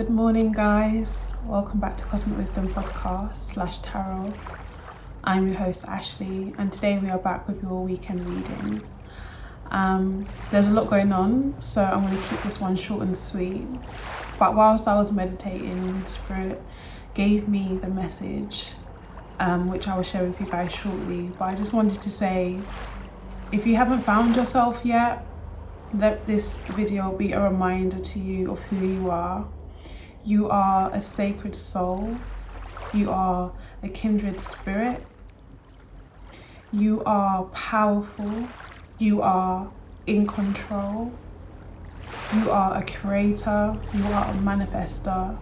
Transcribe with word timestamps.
Good 0.00 0.08
morning, 0.08 0.50
guys. 0.52 1.36
Welcome 1.44 1.78
back 1.78 1.98
to 1.98 2.06
Cosmic 2.06 2.38
Wisdom 2.38 2.68
Podcast 2.68 3.36
slash 3.36 3.80
Tarot. 3.80 4.32
I'm 5.22 5.46
your 5.46 5.58
host 5.58 5.84
Ashley, 5.84 6.54
and 6.56 6.72
today 6.72 6.98
we 6.98 7.10
are 7.10 7.18
back 7.18 7.46
with 7.46 7.62
your 7.62 7.84
weekend 7.84 8.24
reading. 8.24 8.80
Um, 9.70 10.26
there's 10.50 10.68
a 10.68 10.70
lot 10.70 10.88
going 10.88 11.12
on, 11.12 11.60
so 11.60 11.84
I'm 11.84 12.06
going 12.06 12.16
to 12.16 12.28
keep 12.28 12.40
this 12.40 12.58
one 12.58 12.76
short 12.76 13.02
and 13.02 13.14
sweet. 13.14 13.66
But 14.38 14.54
whilst 14.54 14.88
I 14.88 14.96
was 14.96 15.12
meditating, 15.12 16.06
Spirit 16.06 16.62
gave 17.12 17.46
me 17.46 17.78
the 17.82 17.88
message, 17.88 18.72
um, 19.38 19.68
which 19.68 19.86
I 19.86 19.96
will 19.96 20.02
share 20.02 20.24
with 20.24 20.40
you 20.40 20.46
guys 20.46 20.74
shortly. 20.74 21.30
But 21.38 21.44
I 21.44 21.54
just 21.54 21.74
wanted 21.74 22.00
to 22.00 22.08
say 22.08 22.58
if 23.52 23.66
you 23.66 23.76
haven't 23.76 24.00
found 24.00 24.34
yourself 24.34 24.80
yet, 24.82 25.26
let 25.92 26.26
this 26.26 26.62
video 26.68 27.12
be 27.12 27.32
a 27.32 27.42
reminder 27.42 27.98
to 28.00 28.18
you 28.18 28.50
of 28.50 28.60
who 28.62 28.78
you 28.78 29.10
are 29.10 29.46
you 30.24 30.50
are 30.50 30.90
a 30.92 31.00
sacred 31.00 31.54
soul. 31.54 32.16
You 32.92 33.10
are 33.10 33.52
a 33.82 33.88
kindred 33.88 34.38
spirit. 34.38 35.04
You 36.72 37.02
are 37.04 37.44
powerful. 37.44 38.48
You 38.98 39.22
are 39.22 39.70
in 40.06 40.26
control. 40.26 41.12
You 42.34 42.50
are 42.50 42.76
a 42.76 42.84
creator. 42.84 43.78
You 43.94 44.04
are 44.04 44.30
a 44.30 44.34
manifester. 44.34 45.38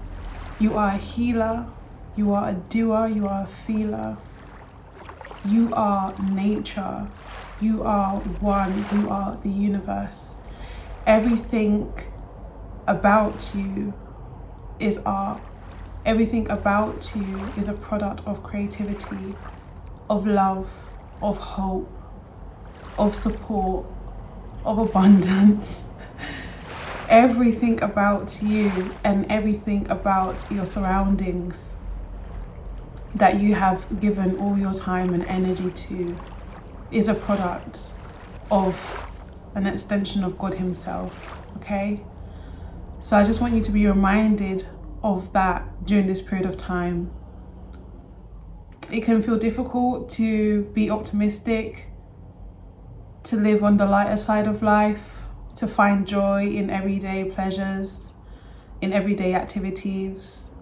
You 0.60 0.77
are 0.77 0.95
a 0.95 0.98
healer. 0.98 1.66
You 2.14 2.33
are 2.33 2.50
a 2.50 2.55
doer. 2.55 3.08
You 3.08 3.27
are 3.27 3.42
a 3.42 3.47
feeler. 3.47 4.16
You 5.45 5.72
are 5.74 6.14
nature. 6.22 7.08
You 7.60 7.83
are 7.83 8.20
one. 8.41 8.86
You 8.92 9.10
are 9.10 9.36
the 9.42 9.50
universe. 9.50 10.41
Everything 11.05 11.92
about 12.86 13.52
you 13.56 13.92
is 14.80 14.98
art. 14.98 15.40
Everything 16.04 16.50
about 16.50 17.12
you 17.14 17.38
is 17.56 17.68
a 17.68 17.74
product 17.74 18.22
of 18.26 18.42
creativity, 18.42 19.34
of 20.08 20.26
love, 20.26 20.90
of 21.20 21.38
hope, 21.38 21.90
of 22.98 23.14
support, 23.14 23.86
of 24.64 24.78
abundance. 24.78 25.84
everything 27.08 27.82
about 27.82 28.42
you 28.42 28.94
and 29.02 29.24
everything 29.30 29.88
about 29.90 30.46
your 30.50 30.66
surroundings 30.66 31.76
that 33.14 33.40
you 33.40 33.54
have 33.54 34.00
given 34.00 34.36
all 34.38 34.58
your 34.58 34.74
time 34.74 35.14
and 35.14 35.24
energy 35.24 35.70
to 35.70 36.16
is 36.90 37.08
a 37.08 37.14
product 37.14 37.92
of 38.50 39.06
an 39.54 39.66
extension 39.66 40.22
of 40.22 40.38
God 40.38 40.54
Himself, 40.54 41.38
okay? 41.56 42.00
So 43.00 43.16
I 43.16 43.22
just 43.22 43.41
want 43.41 43.54
you 43.54 43.60
to 43.60 43.70
be 43.70 43.86
reminded 43.86 44.66
of 45.04 45.32
that 45.32 45.84
during 45.84 46.06
this 46.06 46.20
period 46.20 46.46
of 46.46 46.56
time. 46.56 47.12
It 48.90 49.02
can 49.05 49.22
feel 49.22 49.36
difficult 49.36 50.08
to 50.10 50.64
be 50.74 50.90
optimistic, 50.90 51.90
to 53.22 53.36
live 53.36 53.62
on 53.62 53.77
the 53.77 53.86
lighter 53.86 54.16
side 54.16 54.48
of 54.48 54.62
life, 54.62 55.28
to 55.55 55.68
find 55.68 56.08
joy 56.08 56.48
in 56.48 56.70
everyday 56.70 57.24
pleasures, 57.27 58.14
in 58.80 58.92
everyday 58.92 59.33
activities. 59.33 60.55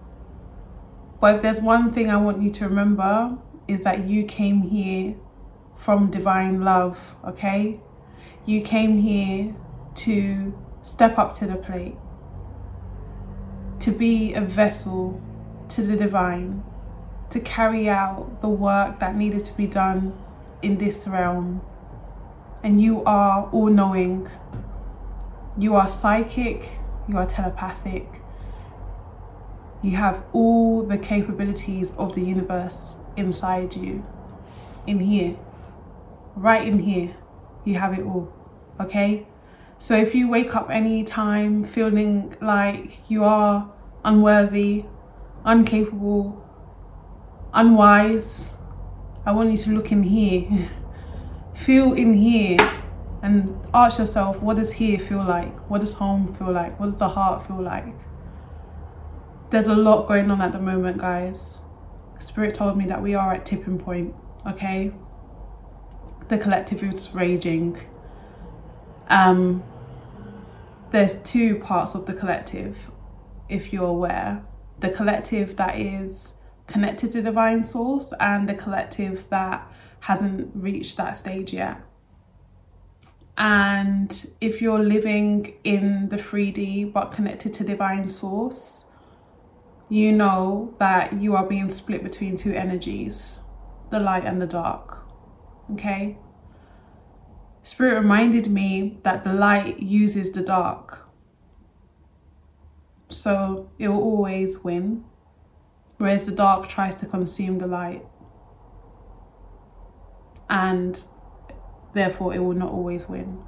But 1.19 1.35
if 1.35 1.41
there's 1.41 1.59
one 1.59 1.91
thing 1.91 2.11
I 2.11 2.17
want 2.17 2.39
you 2.39 2.51
to 2.51 2.67
remember, 2.67 3.35
is 3.67 3.81
that 3.81 4.05
you 4.05 4.25
came 4.25 4.61
here 4.61 5.15
from 5.75 6.11
divine 6.11 6.61
love, 6.61 7.15
okay? 7.27 7.79
You 8.45 8.61
came 8.61 8.99
here 8.99 9.55
to 9.95 10.55
step 10.83 11.17
up 11.17 11.33
to 11.33 11.47
the 11.47 11.55
plate 11.55 11.95
to 13.87 13.93
be 13.93 14.33
a 14.33 14.41
vessel 14.41 15.21
to 15.69 15.81
the 15.81 15.95
divine, 15.95 16.61
to 17.29 17.39
carry 17.39 17.87
out 17.87 18.41
the 18.41 18.49
work 18.49 18.99
that 18.99 19.15
needed 19.15 19.45
to 19.45 19.55
be 19.55 19.65
done 19.65 20.13
in 20.61 20.77
this 20.77 21.07
realm. 21.07 21.61
And 22.65 22.81
you 22.81 23.01
are 23.05 23.49
all 23.53 23.67
knowing. 23.67 24.27
You 25.57 25.75
are 25.75 25.87
psychic, 25.87 26.79
you 27.07 27.17
are 27.17 27.25
telepathic. 27.25 28.21
You 29.81 29.95
have 29.95 30.21
all 30.33 30.83
the 30.83 30.97
capabilities 30.97 31.93
of 31.93 32.13
the 32.13 32.21
universe 32.21 32.99
inside 33.15 33.77
you, 33.77 34.05
in 34.85 34.99
here, 34.99 35.37
right 36.35 36.67
in 36.67 36.79
here. 36.79 37.15
You 37.63 37.75
have 37.75 37.97
it 37.97 38.05
all, 38.05 38.33
okay? 38.81 39.27
So 39.77 39.95
if 39.95 40.13
you 40.13 40.27
wake 40.27 40.57
up 40.57 40.69
any 40.69 41.05
time 41.05 41.63
feeling 41.63 42.35
like 42.41 42.99
you 43.09 43.23
are 43.23 43.71
unworthy, 44.07 44.85
incapable, 45.45 46.41
unwise. 47.53 48.55
I 49.25 49.33
want 49.33 49.51
you 49.51 49.57
to 49.57 49.71
look 49.71 49.91
in 49.91 50.03
here, 50.03 50.69
feel 51.53 51.93
in 51.93 52.13
here, 52.13 52.57
and 53.21 53.53
ask 53.73 53.99
yourself 53.99 54.41
what 54.41 54.55
does 54.55 54.71
here 54.71 54.97
feel 54.97 55.23
like? 55.23 55.53
What 55.69 55.81
does 55.81 55.93
home 55.93 56.33
feel 56.33 56.53
like? 56.53 56.79
What 56.79 56.85
does 56.85 56.95
the 56.95 57.09
heart 57.09 57.45
feel 57.45 57.61
like? 57.61 57.93
There's 59.49 59.67
a 59.67 59.75
lot 59.75 60.07
going 60.07 60.31
on 60.31 60.41
at 60.41 60.53
the 60.53 60.59
moment, 60.59 60.97
guys. 60.97 61.63
Spirit 62.19 62.55
told 62.55 62.77
me 62.77 62.85
that 62.85 63.01
we 63.01 63.13
are 63.13 63.33
at 63.33 63.45
tipping 63.45 63.77
point, 63.77 64.15
okay? 64.45 64.93
The 66.29 66.37
collective 66.37 66.81
is 66.81 67.13
raging. 67.13 67.77
Um, 69.09 69.63
there's 70.91 71.21
two 71.21 71.59
parts 71.59 71.93
of 71.93 72.05
the 72.05 72.13
collective 72.13 72.89
if 73.49 73.71
you're 73.73 73.85
aware, 73.85 74.43
the 74.79 74.89
collective 74.89 75.55
that 75.55 75.79
is 75.79 76.35
connected 76.67 77.11
to 77.11 77.21
divine 77.21 77.63
source 77.63 78.13
and 78.19 78.47
the 78.47 78.53
collective 78.53 79.29
that 79.29 79.71
hasn't 80.01 80.51
reached 80.53 80.97
that 80.97 81.17
stage 81.17 81.53
yet. 81.53 81.81
And 83.37 84.29
if 84.41 84.61
you're 84.61 84.83
living 84.83 85.53
in 85.63 86.09
the 86.09 86.15
3D 86.15 86.91
but 86.91 87.11
connected 87.11 87.53
to 87.53 87.63
divine 87.63 88.07
source, 88.07 88.91
you 89.89 90.11
know 90.11 90.75
that 90.79 91.21
you 91.21 91.35
are 91.35 91.45
being 91.45 91.69
split 91.69 92.03
between 92.03 92.35
two 92.35 92.53
energies 92.53 93.41
the 93.89 93.99
light 93.99 94.25
and 94.25 94.41
the 94.41 94.47
dark. 94.47 95.05
Okay? 95.71 96.17
Spirit 97.63 97.99
reminded 97.99 98.49
me 98.49 98.99
that 99.03 99.23
the 99.23 99.31
light 99.31 99.79
uses 99.79 100.33
the 100.33 100.41
dark 100.41 101.06
so 103.09 103.69
it 103.79 103.87
will 103.87 104.01
always 104.01 104.63
win, 104.63 105.05
whereas 105.97 106.25
the 106.25 106.31
dark 106.31 106.67
tries 106.67 106.95
to 106.95 107.05
consume 107.05 107.59
the 107.59 107.67
light. 107.67 108.05
And 110.49 111.03
therefore, 111.93 112.33
it 112.33 112.39
will 112.39 112.53
not 112.53 112.71
always 112.71 113.07
win. 113.09 113.43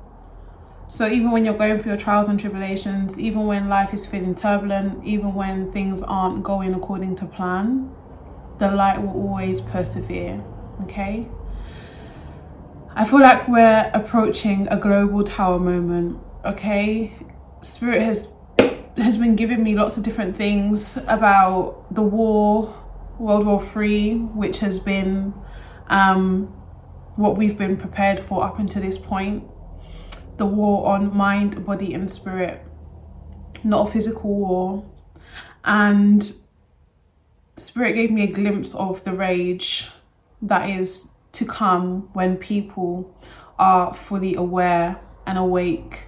So, 0.87 1.07
even 1.07 1.31
when 1.31 1.45
you're 1.45 1.57
going 1.57 1.77
through 1.77 1.91
your 1.91 1.99
trials 1.99 2.29
and 2.29 2.39
tribulations, 2.39 3.19
even 3.19 3.45
when 3.45 3.69
life 3.69 3.93
is 3.93 4.07
feeling 4.07 4.33
turbulent, 4.33 5.05
even 5.05 5.35
when 5.35 5.71
things 5.71 6.01
aren't 6.01 6.43
going 6.43 6.73
according 6.73 7.15
to 7.17 7.25
plan, 7.25 7.91
the 8.57 8.71
light 8.71 9.01
will 9.01 9.13
always 9.13 9.61
persevere. 9.61 10.43
Okay? 10.83 11.27
I 12.95 13.05
feel 13.05 13.19
like 13.19 13.47
we're 13.47 13.91
approaching 13.93 14.67
a 14.69 14.77
global 14.77 15.23
tower 15.23 15.59
moment. 15.59 16.19
Okay? 16.43 17.13
Spirit 17.61 18.01
has 18.01 18.33
has 18.97 19.17
been 19.17 19.35
giving 19.35 19.63
me 19.63 19.75
lots 19.75 19.97
of 19.97 20.03
different 20.03 20.35
things 20.35 20.97
about 21.07 21.85
the 21.93 22.01
war, 22.01 22.73
World 23.17 23.45
War 23.45 23.61
Three, 23.61 24.15
which 24.15 24.59
has 24.59 24.79
been 24.79 25.33
um, 25.87 26.45
what 27.15 27.37
we've 27.37 27.57
been 27.57 27.77
prepared 27.77 28.19
for 28.19 28.43
up 28.43 28.59
until 28.59 28.81
this 28.81 28.97
point. 28.97 29.43
The 30.37 30.45
war 30.45 30.93
on 30.93 31.15
mind, 31.15 31.65
body, 31.65 31.93
and 31.93 32.09
spirit, 32.09 32.61
not 33.63 33.89
a 33.89 33.91
physical 33.91 34.33
war. 34.33 34.85
And 35.65 36.33
Spirit 37.59 37.93
gave 37.93 38.09
me 38.09 38.23
a 38.23 38.27
glimpse 38.27 38.73
of 38.73 39.03
the 39.03 39.11
rage 39.11 39.89
that 40.41 40.69
is 40.69 41.13
to 41.33 41.45
come 41.45 42.09
when 42.13 42.37
people 42.37 43.13
are 43.57 43.93
fully 43.93 44.33
aware 44.35 44.97
and 45.27 45.37
awake 45.37 46.05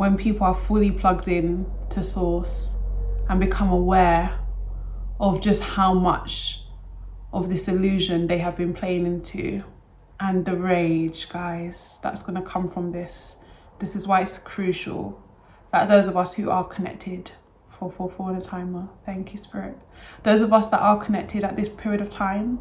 when 0.00 0.16
people 0.16 0.46
are 0.46 0.54
fully 0.54 0.90
plugged 0.90 1.28
in 1.28 1.70
to 1.90 2.02
source 2.02 2.84
and 3.28 3.38
become 3.38 3.68
aware 3.68 4.32
of 5.20 5.42
just 5.42 5.62
how 5.62 5.92
much 5.92 6.62
of 7.34 7.50
this 7.50 7.68
illusion 7.68 8.26
they 8.26 8.38
have 8.38 8.56
been 8.56 8.72
playing 8.72 9.04
into. 9.04 9.62
And 10.18 10.46
the 10.46 10.56
rage 10.56 11.28
guys 11.28 12.00
that's 12.02 12.22
going 12.22 12.42
to 12.42 12.50
come 12.50 12.66
from 12.66 12.92
this. 12.92 13.44
This 13.78 13.94
is 13.94 14.06
why 14.06 14.22
it's 14.22 14.38
crucial 14.38 15.22
that 15.70 15.90
those 15.90 16.08
of 16.08 16.16
us 16.16 16.32
who 16.32 16.48
are 16.48 16.64
connected 16.64 17.32
for 17.68 17.90
for 17.90 18.10
for 18.10 18.32
the 18.32 18.40
timer 18.40 18.88
thank 19.04 19.32
you 19.32 19.38
spirit. 19.38 19.76
Those 20.22 20.40
of 20.40 20.50
us 20.50 20.68
that 20.68 20.80
are 20.80 20.96
connected 20.96 21.44
at 21.44 21.56
this 21.56 21.68
period 21.68 22.00
of 22.00 22.08
time 22.08 22.58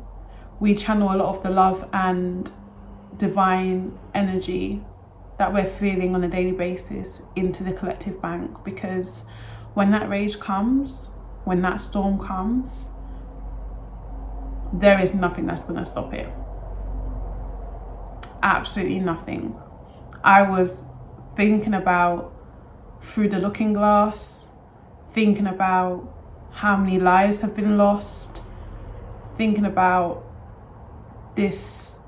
we 0.60 0.76
channel 0.76 1.14
a 1.14 1.16
lot 1.16 1.30
of 1.30 1.42
the 1.42 1.52
love 1.52 1.88
and 1.94 2.52
divine 3.16 3.98
energy 4.14 4.84
that 5.40 5.54
we're 5.54 5.66
feeling 5.66 6.14
on 6.14 6.24
a 6.24 6.28
daily 6.28 6.52
basis 6.52 7.24
into 7.36 7.64
the 7.64 7.72
collective 7.72 8.22
bank 8.22 8.64
because 8.66 9.26
when 9.74 9.90
that 9.92 10.10
rage 10.10 10.38
comes, 10.38 11.12
when 11.46 11.62
that 11.62 11.80
storm 11.80 12.20
comes, 12.20 12.90
there 14.74 15.00
is 15.00 15.16
nothing 15.16 15.48
that's 15.48 15.64
going 15.64 15.80
to 15.80 15.86
stop 15.86 16.14
it. 16.14 16.28
Absolutely 18.44 19.00
nothing. 19.00 19.58
I 20.26 20.42
was 20.42 20.88
thinking 21.38 21.74
about 21.74 22.34
through 23.02 23.30
the 23.30 23.40
looking 23.40 23.72
glass, 23.72 24.58
thinking 25.14 25.48
about 25.48 26.14
how 26.52 26.76
many 26.76 27.00
lives 27.00 27.40
have 27.40 27.56
been 27.56 27.78
lost, 27.78 28.44
thinking 29.38 29.66
about 29.66 30.26
this 31.36 31.99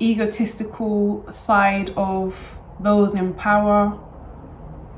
egotistical 0.00 1.30
side 1.30 1.90
of 1.96 2.58
those 2.80 3.14
in 3.14 3.32
power 3.34 3.98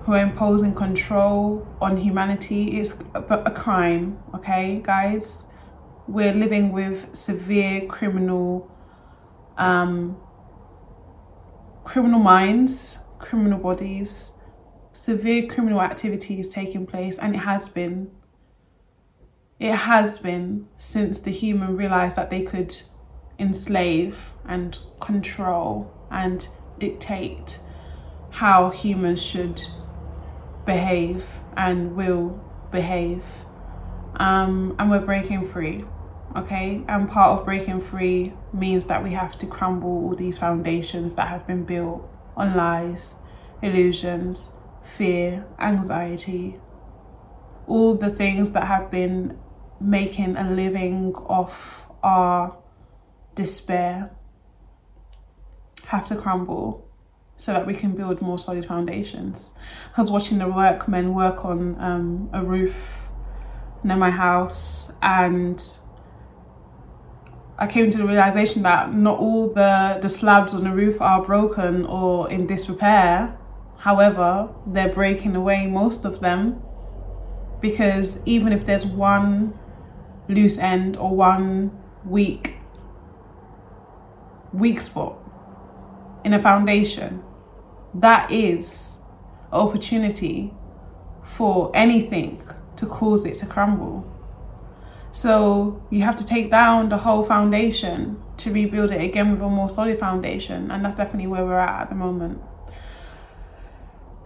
who 0.03 0.15
are 0.15 0.21
imposing 0.21 0.75
control 0.75 1.67
on 1.81 1.97
humanity 1.97 2.79
is 2.79 3.05
a, 3.15 3.51
crime, 3.51 4.19
okay, 4.35 4.81
guys? 4.83 5.49
We're 6.07 6.33
living 6.33 6.73
with 6.73 7.15
severe 7.15 7.87
criminal 7.87 8.75
um, 9.59 10.17
criminal 11.85 12.21
minds, 12.21 12.99
criminal 13.19 13.59
bodies, 13.59 14.35
severe 14.93 15.47
criminal 15.47 15.81
activities 15.81 16.49
taking 16.49 16.87
place, 16.87 17.19
and 17.19 17.35
it 17.35 17.39
has 17.39 17.69
been. 17.69 18.11
It 19.59 19.75
has 19.75 20.19
been 20.21 20.69
since 20.77 21.21
the 21.21 21.33
human 21.33 21.77
realized 21.77 22.17
that 22.17 22.31
they 22.31 22.43
could 22.43 22.81
enslave 23.39 24.33
and 24.47 24.79
control 25.01 25.93
and 26.11 26.49
dictate 26.79 27.61
how 28.31 28.71
humans 28.71 29.23
should 29.25 29.61
behave 30.65 31.41
and 31.57 31.95
will 31.97 32.41
behave. 32.71 33.25
Um, 34.17 34.75
and 34.79 34.91
we're 34.91 35.01
breaking 35.01 35.45
free, 35.45 35.85
okay? 36.37 36.83
And 36.89 37.09
part 37.09 37.39
of 37.39 37.45
breaking 37.45 37.81
free 37.81 38.33
means 38.53 38.87
that 38.87 39.03
we 39.03 39.13
have 39.13 39.39
to 39.39 39.47
crumble 39.47 39.89
all 39.89 40.15
these 40.15 40.37
foundations 40.37 41.15
that 41.15 41.29
have 41.29 41.47
been 41.47 41.65
built 41.65 42.09
on 42.37 42.57
lies, 42.57 43.17
illusions, 43.63 44.55
fear, 44.83 45.47
anxiety, 45.59 46.59
all 47.67 47.95
the 47.95 48.11
things 48.11 48.53
that 48.53 48.67
have 48.67 48.91
been 48.91 49.39
making 49.81 50.37
a 50.37 50.51
living 50.51 51.15
off 51.15 51.87
our 52.03 52.57
despair 53.39 54.11
have 55.87 56.07
to 56.07 56.17
crumble 56.17 56.85
so 57.37 57.53
that 57.53 57.65
we 57.67 57.73
can 57.73 57.93
build 57.93 58.21
more 58.21 58.39
solid 58.39 58.67
foundations. 58.67 59.53
I 59.97 60.01
was 60.01 60.11
watching 60.11 60.39
the 60.39 60.49
workmen 60.49 61.15
work 61.15 61.45
on 61.45 61.77
um, 61.81 62.29
a 62.33 62.45
roof 62.45 63.09
near 63.85 63.97
my 63.97 64.11
house 64.11 64.93
and 65.01 65.63
I 67.57 67.69
came 67.69 67.91
to 67.91 67.99
the 67.99 68.07
realization 68.07 68.63
that 68.65 68.93
not 68.93 69.19
all 69.21 69.49
the, 69.49 69.99
the 70.03 70.09
slabs 70.09 70.53
on 70.53 70.65
the 70.65 70.73
roof 70.73 71.01
are 71.01 71.25
broken 71.25 71.87
or 71.87 72.29
in 72.29 72.47
disrepair. 72.47 73.39
However, 73.79 74.53
they're 74.67 74.93
breaking 74.93 75.37
away 75.37 75.69
most 75.69 76.05
of 76.05 76.19
them 76.19 76.61
because 77.61 78.27
even 78.27 78.53
if 78.53 78.67
there's 78.67 78.85
one 78.85 79.57
loose 80.29 80.59
end 80.59 80.97
or 80.97 81.15
one 81.15 81.71
weak 82.05 82.58
weak 84.53 84.81
spot 84.81 85.17
in 86.25 86.35
a 86.35 86.39
foundation, 86.39 87.23
that 87.95 88.31
is 88.31 89.03
opportunity 89.53 90.53
for 91.23 91.71
anything 91.75 92.43
to 92.77 92.87
cause 92.87 93.25
it 93.25 93.35
to 93.35 93.47
crumble. 93.47 94.07
So 95.13 95.83
you 95.91 96.03
have 96.03 96.17
to 96.17 96.27
take 96.27 96.51
down 96.51 96.89
the 96.89 96.99
whole 96.99 97.25
foundation 97.25 98.23
to 98.39 98.53
rebuild 98.53 98.91
it 98.91 99.01
again 99.01 99.33
with 99.33 99.41
a 99.41 99.49
more 99.49 99.69
solid 99.69 99.99
foundation, 99.99 100.71
and 100.71 100.85
that's 100.85 100.95
definitely 100.95 101.27
where 101.27 101.45
we're 101.45 101.59
at 101.59 101.83
at 101.83 101.89
the 101.89 101.95
moment. 101.95 102.41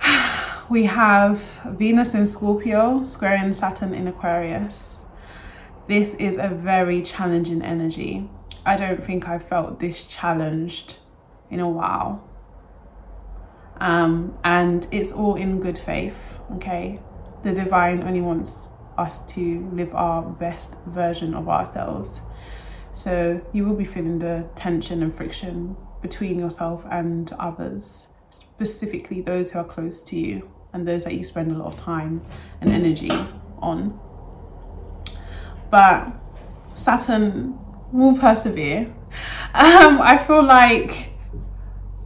we 0.69 0.84
have 0.84 1.38
Venus 1.78 2.14
in 2.14 2.26
Scorpio 2.26 3.04
squaring 3.04 3.52
Saturn 3.52 3.94
in 3.94 4.06
Aquarius. 4.06 5.04
This 5.88 6.14
is 6.14 6.36
a 6.36 6.48
very 6.48 7.00
challenging 7.02 7.62
energy. 7.62 8.28
I 8.64 8.76
don't 8.76 9.03
think 9.03 9.29
I 9.29 9.38
felt 9.38 9.81
this 9.81 10.05
challenged 10.05 10.99
in 11.50 11.61
a 11.61 11.69
while. 11.69 12.29
Um, 13.81 14.38
and 14.44 14.87
it's 14.93 15.12
all 15.12 15.35
in 15.35 15.61
good 15.61 15.79
faith, 15.79 16.38
okay? 16.53 17.00
The 17.43 17.53
divine 17.53 18.03
only 18.05 18.20
wants 18.20 18.76
us 18.97 19.25
to 19.35 19.69
live 19.73 19.94
our 19.94 20.23
best 20.23 20.76
version 20.87 21.35
of 21.35 21.49
ourselves. 21.49 22.20
So 22.93 23.44
you 23.53 23.64
will 23.64 23.75
be 23.75 23.85
feeling 23.85 24.19
the 24.19 24.49
tension 24.55 25.03
and 25.03 25.12
friction 25.12 25.76
between 26.00 26.38
yourself 26.38 26.85
and 26.91 27.32
others, 27.38 28.08
specifically 28.31 29.20
those 29.23 29.50
who 29.50 29.58
are 29.58 29.65
close 29.65 30.03
to 30.03 30.19
you 30.19 30.50
and 30.73 30.87
those 30.87 31.05
that 31.05 31.15
you 31.15 31.25
spend 31.25 31.50
a 31.50 31.55
lot 31.55 31.67
of 31.67 31.76
time 31.76 32.23
and 32.61 32.70
energy 32.70 33.11
on. 33.58 33.99
But 35.70 36.12
Saturn 36.75 37.58
will 37.93 38.17
persevere. 38.19 38.93
Um, 39.55 40.00
I 40.00 40.19
feel 40.19 40.43
like 40.43 41.11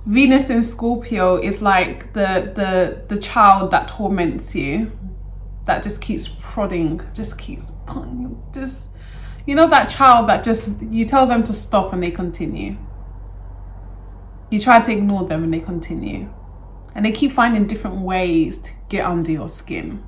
Venus 0.06 0.50
in 0.50 0.61
Scorpio 0.61 1.37
is 1.37 1.62
like 1.62 2.12
the 2.12 2.53
the 2.55 3.03
the 3.09 3.21
child 3.21 3.71
that 3.71 3.88
torments 3.88 4.55
you, 4.55 4.93
that 5.65 5.83
just 5.83 6.00
keeps 6.00 6.29
prodding, 6.29 7.00
just 7.12 7.38
keeps 7.38 7.67
just 8.53 8.91
you 9.47 9.55
know 9.55 9.69
that 9.69 9.88
child 9.88 10.29
that 10.29 10.43
just 10.43 10.83
you 10.83 11.05
tell 11.05 11.27
them 11.27 11.44
to 11.44 11.53
stop 11.53 11.93
and 11.93 12.03
they 12.03 12.11
continue. 12.11 12.77
You 14.50 14.61
try 14.61 14.81
to 14.81 14.93
ignore 14.93 15.25
them 15.25 15.43
and 15.44 15.53
they 15.53 15.61
continue. 15.61 16.33
And 16.94 17.05
they 17.05 17.12
keep 17.12 17.33
finding 17.33 17.67
different 17.67 17.99
ways 17.99 18.59
to 18.59 18.71
get 18.88 19.05
under 19.05 19.31
your 19.31 19.49
skin. 19.49 20.03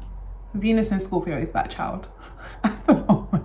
Venus 0.55 0.91
in 0.91 0.99
Scorpio 0.99 1.37
is 1.37 1.51
that 1.53 1.71
child 1.71 2.09
at 2.65 2.87
the 2.87 2.95
moment. 2.95 3.38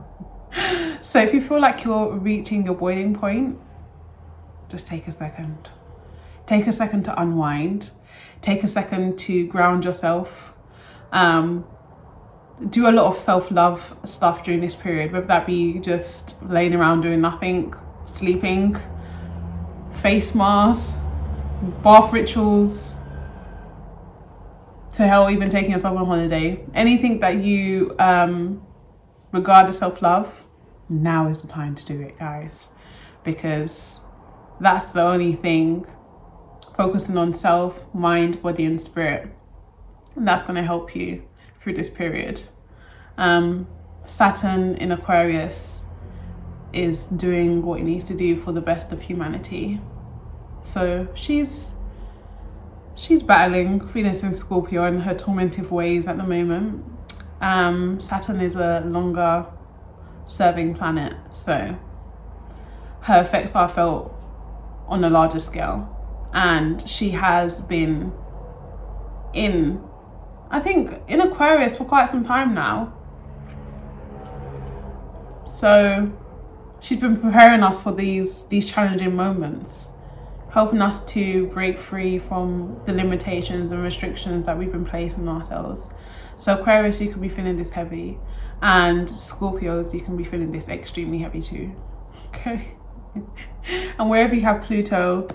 So 1.03 1.19
if 1.19 1.33
you 1.33 1.41
feel 1.41 1.59
like 1.59 1.83
you're 1.83 2.13
reaching 2.13 2.63
your 2.63 2.75
boiling 2.75 3.13
point, 3.13 3.59
just 4.69 4.87
take 4.87 5.05
a 5.05 5.11
second. 5.11 5.69
Take 6.45 6.65
a 6.65 6.71
second 6.71 7.03
to 7.03 7.21
unwind. 7.21 7.91
Take 8.39 8.63
a 8.63 8.69
second 8.69 9.19
to 9.19 9.45
ground 9.47 9.83
yourself. 9.83 10.53
Um, 11.11 11.65
do 12.69 12.87
a 12.87 12.93
lot 12.93 13.07
of 13.07 13.17
self 13.17 13.51
love 13.51 13.97
stuff 14.05 14.43
during 14.43 14.61
this 14.61 14.75
period, 14.75 15.11
whether 15.11 15.25
that 15.27 15.45
be 15.45 15.79
just 15.79 16.41
laying 16.43 16.73
around 16.73 17.01
doing 17.01 17.19
nothing, 17.19 17.73
sleeping, 18.05 18.77
face 19.91 20.33
masks, 20.33 21.03
bath 21.83 22.13
rituals, 22.13 22.97
to 24.93 25.05
hell, 25.05 25.29
even 25.29 25.49
taking 25.49 25.71
yourself 25.71 25.97
on 25.97 26.05
holiday. 26.05 26.63
Anything 26.73 27.19
that 27.19 27.43
you 27.43 27.93
um, 27.99 28.65
regard 29.33 29.67
as 29.67 29.79
self 29.79 30.01
love, 30.01 30.45
now 31.01 31.27
is 31.27 31.41
the 31.41 31.47
time 31.47 31.75
to 31.75 31.85
do 31.85 32.01
it, 32.01 32.19
guys, 32.19 32.73
because 33.23 34.05
that's 34.59 34.93
the 34.93 35.01
only 35.01 35.33
thing 35.33 35.85
focusing 36.75 37.17
on 37.17 37.33
self, 37.33 37.85
mind, 37.93 38.41
body, 38.41 38.65
and 38.65 38.79
spirit. 38.79 39.29
And 40.15 40.27
that's 40.27 40.43
going 40.43 40.55
to 40.55 40.63
help 40.63 40.95
you 40.95 41.23
through 41.61 41.73
this 41.73 41.89
period. 41.89 42.41
Um, 43.17 43.67
Saturn 44.05 44.75
in 44.75 44.91
Aquarius 44.91 45.85
is 46.73 47.07
doing 47.07 47.61
what 47.61 47.79
it 47.79 47.83
needs 47.83 48.03
to 48.05 48.17
do 48.17 48.35
for 48.35 48.51
the 48.51 48.61
best 48.61 48.91
of 48.91 49.01
humanity. 49.01 49.79
So 50.63 51.07
she's 51.13 51.73
she's 52.95 53.21
battling 53.23 53.85
Venus 53.87 54.23
in 54.23 54.31
Scorpio 54.31 54.85
in 54.85 54.99
her 54.99 55.13
tormentive 55.13 55.71
ways 55.71 56.07
at 56.07 56.17
the 56.17 56.23
moment. 56.23 56.83
Um, 57.41 57.99
Saturn 57.99 58.39
is 58.39 58.55
a 58.55 58.81
longer 58.81 59.45
serving 60.25 60.75
planet, 60.75 61.15
so 61.31 61.77
her 63.01 63.21
effects 63.21 63.55
are 63.55 63.67
felt 63.67 64.11
on 64.87 65.03
a 65.03 65.09
larger 65.09 65.39
scale 65.39 65.89
and 66.33 66.87
she 66.87 67.11
has 67.11 67.61
been 67.61 68.11
in 69.33 69.81
I 70.49 70.59
think 70.59 71.01
in 71.07 71.19
Aquarius 71.19 71.77
for 71.77 71.85
quite 71.85 72.09
some 72.09 72.23
time 72.23 72.53
now. 72.53 72.93
So 75.43 76.11
she's 76.79 76.99
been 76.99 77.19
preparing 77.19 77.63
us 77.63 77.81
for 77.81 77.91
these 77.91 78.43
these 78.47 78.69
challenging 78.69 79.15
moments, 79.15 79.93
helping 80.51 80.81
us 80.81 81.03
to 81.07 81.47
break 81.47 81.79
free 81.79 82.19
from 82.19 82.79
the 82.85 82.93
limitations 82.93 83.71
and 83.71 83.81
restrictions 83.81 84.45
that 84.45 84.57
we've 84.57 84.71
been 84.71 84.85
placing 84.85 85.27
on 85.27 85.37
ourselves. 85.37 85.95
So 86.37 86.59
Aquarius, 86.59 87.01
you 87.01 87.11
could 87.11 87.21
be 87.21 87.29
feeling 87.29 87.57
this 87.57 87.71
heavy, 87.71 88.19
and 88.63 89.07
Scorpios, 89.07 89.93
you 89.93 89.99
can 89.99 90.15
be 90.15 90.23
feeling 90.23 90.51
this 90.51 90.69
extremely 90.69 91.19
heavy 91.19 91.41
too. 91.41 91.75
Okay, 92.29 92.75
and 93.99 94.09
wherever 94.09 94.33
you 94.33 94.41
have 94.41 94.63
Pluto 94.63 95.27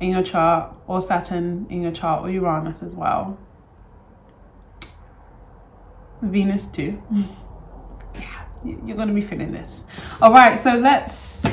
in 0.00 0.10
your 0.10 0.22
chart, 0.22 0.74
or 0.86 1.00
Saturn 1.00 1.66
in 1.68 1.82
your 1.82 1.92
chart, 1.92 2.22
or 2.22 2.30
Uranus 2.30 2.82
as 2.82 2.94
well. 2.94 3.38
Venus 6.22 6.66
too. 6.66 7.02
yeah, 8.14 8.44
you're 8.64 8.96
going 8.96 9.08
to 9.08 9.14
be 9.14 9.20
feeling 9.20 9.52
this. 9.52 9.86
All 10.22 10.32
right, 10.32 10.58
so 10.58 10.76
let's 10.76 11.46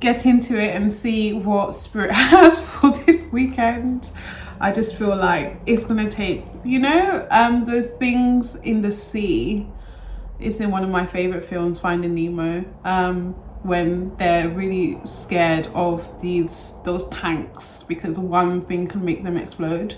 get 0.00 0.24
into 0.24 0.56
it 0.56 0.74
and 0.74 0.92
see 0.92 1.34
what 1.34 1.74
Spirit 1.74 2.12
has 2.14 2.60
for 2.60 2.90
this 2.90 3.30
weekend. 3.30 4.10
I 4.60 4.72
just 4.72 4.94
feel 4.96 5.14
like 5.14 5.60
it's 5.66 5.84
going 5.84 6.08
to 6.08 6.10
take, 6.10 6.44
you 6.64 6.78
know, 6.78 7.26
um, 7.30 7.64
those 7.66 7.86
things 7.86 8.56
in 8.56 8.80
the 8.80 8.92
sea. 8.92 9.66
It's 10.40 10.60
in 10.60 10.70
one 10.70 10.82
of 10.82 10.90
my 10.90 11.04
favorite 11.04 11.44
films, 11.44 11.78
Finding 11.78 12.14
Nemo. 12.14 12.64
Um, 12.84 13.34
when 13.62 14.16
they're 14.16 14.48
really 14.48 14.98
scared 15.04 15.66
of 15.74 16.20
these 16.22 16.72
those 16.84 17.06
tanks 17.10 17.82
because 17.82 18.18
one 18.18 18.60
thing 18.62 18.86
can 18.86 19.04
make 19.04 19.22
them 19.22 19.36
explode. 19.36 19.96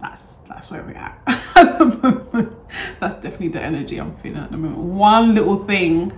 That's 0.00 0.38
that's 0.48 0.70
where 0.70 0.82
we're 0.82 0.94
at. 0.94 1.20
At 1.56 1.78
the 1.78 1.86
moment. 1.86 2.56
That's 3.00 3.16
definitely 3.16 3.48
the 3.48 3.62
energy 3.62 3.98
i'm 3.98 4.14
feeling 4.16 4.42
at 4.42 4.50
the 4.50 4.56
moment. 4.56 4.78
One 4.78 5.34
little 5.34 5.62
thing. 5.62 6.12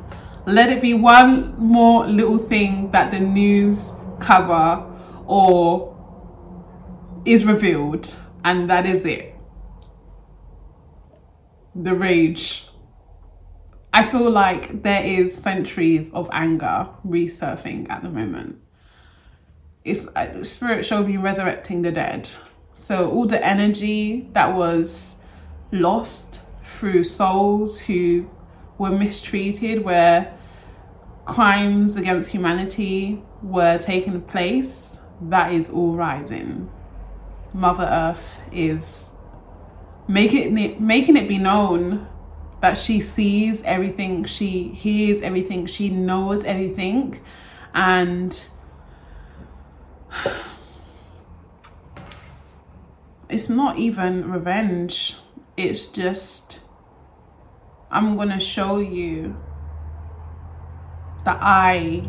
Let 0.46 0.70
it 0.70 0.80
be 0.80 0.94
one 0.94 1.54
more 1.58 2.06
little 2.06 2.38
thing 2.38 2.90
that 2.92 3.10
the 3.10 3.20
news 3.20 3.94
cover 4.18 4.84
or 5.26 5.94
is 7.24 7.44
revealed 7.44 8.16
and 8.44 8.70
that 8.70 8.86
is 8.86 9.04
it. 9.04 9.34
The 11.74 11.94
rage 11.94 12.67
I 13.92 14.02
feel 14.02 14.30
like 14.30 14.82
there 14.82 15.02
is 15.02 15.34
centuries 15.34 16.12
of 16.12 16.28
anger 16.32 16.88
resurfing 17.06 17.88
at 17.90 18.02
the 18.02 18.10
moment. 18.10 18.60
It's 19.84 20.06
uh, 20.08 20.44
spirit 20.44 20.84
showed 20.84 21.06
me 21.08 21.16
resurrecting 21.16 21.82
the 21.82 21.90
dead. 21.90 22.28
So 22.74 23.10
all 23.10 23.26
the 23.26 23.44
energy 23.44 24.28
that 24.32 24.54
was 24.54 25.16
lost 25.72 26.46
through 26.62 27.04
souls 27.04 27.80
who 27.80 28.28
were 28.76 28.90
mistreated, 28.90 29.82
where 29.82 30.32
crimes 31.24 31.96
against 31.96 32.30
humanity 32.30 33.22
were 33.42 33.78
taking 33.78 34.20
place, 34.22 35.00
that 35.22 35.52
is 35.52 35.70
all 35.70 35.94
rising. 35.94 36.70
Mother 37.54 37.84
Earth 37.84 38.38
is 38.52 39.10
making 40.06 40.58
it 40.58 40.80
making 40.80 41.16
it 41.16 41.28
be 41.28 41.38
known 41.38 42.06
that 42.60 42.76
she 42.76 43.00
sees 43.00 43.62
everything, 43.62 44.24
she 44.24 44.68
hears 44.68 45.22
everything, 45.22 45.66
she 45.66 45.88
knows 45.88 46.44
everything, 46.44 47.20
and 47.74 48.46
it's 53.28 53.48
not 53.48 53.78
even 53.78 54.30
revenge, 54.30 55.16
it's 55.56 55.86
just 55.86 56.68
I'm 57.90 58.16
gonna 58.16 58.40
show 58.40 58.78
you 58.78 59.36
that 61.24 61.38
I 61.40 62.08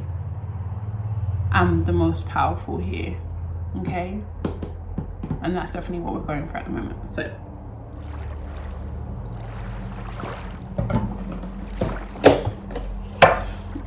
am 1.51 1.85
the 1.85 1.93
most 1.93 2.27
powerful 2.27 2.77
here, 2.77 3.19
okay? 3.77 4.21
And 5.41 5.55
that's 5.55 5.71
definitely 5.71 6.03
what 6.03 6.13
we're 6.15 6.21
going 6.21 6.47
for 6.47 6.57
at 6.57 6.65
the 6.65 6.71
moment. 6.71 7.09
So. 7.09 7.48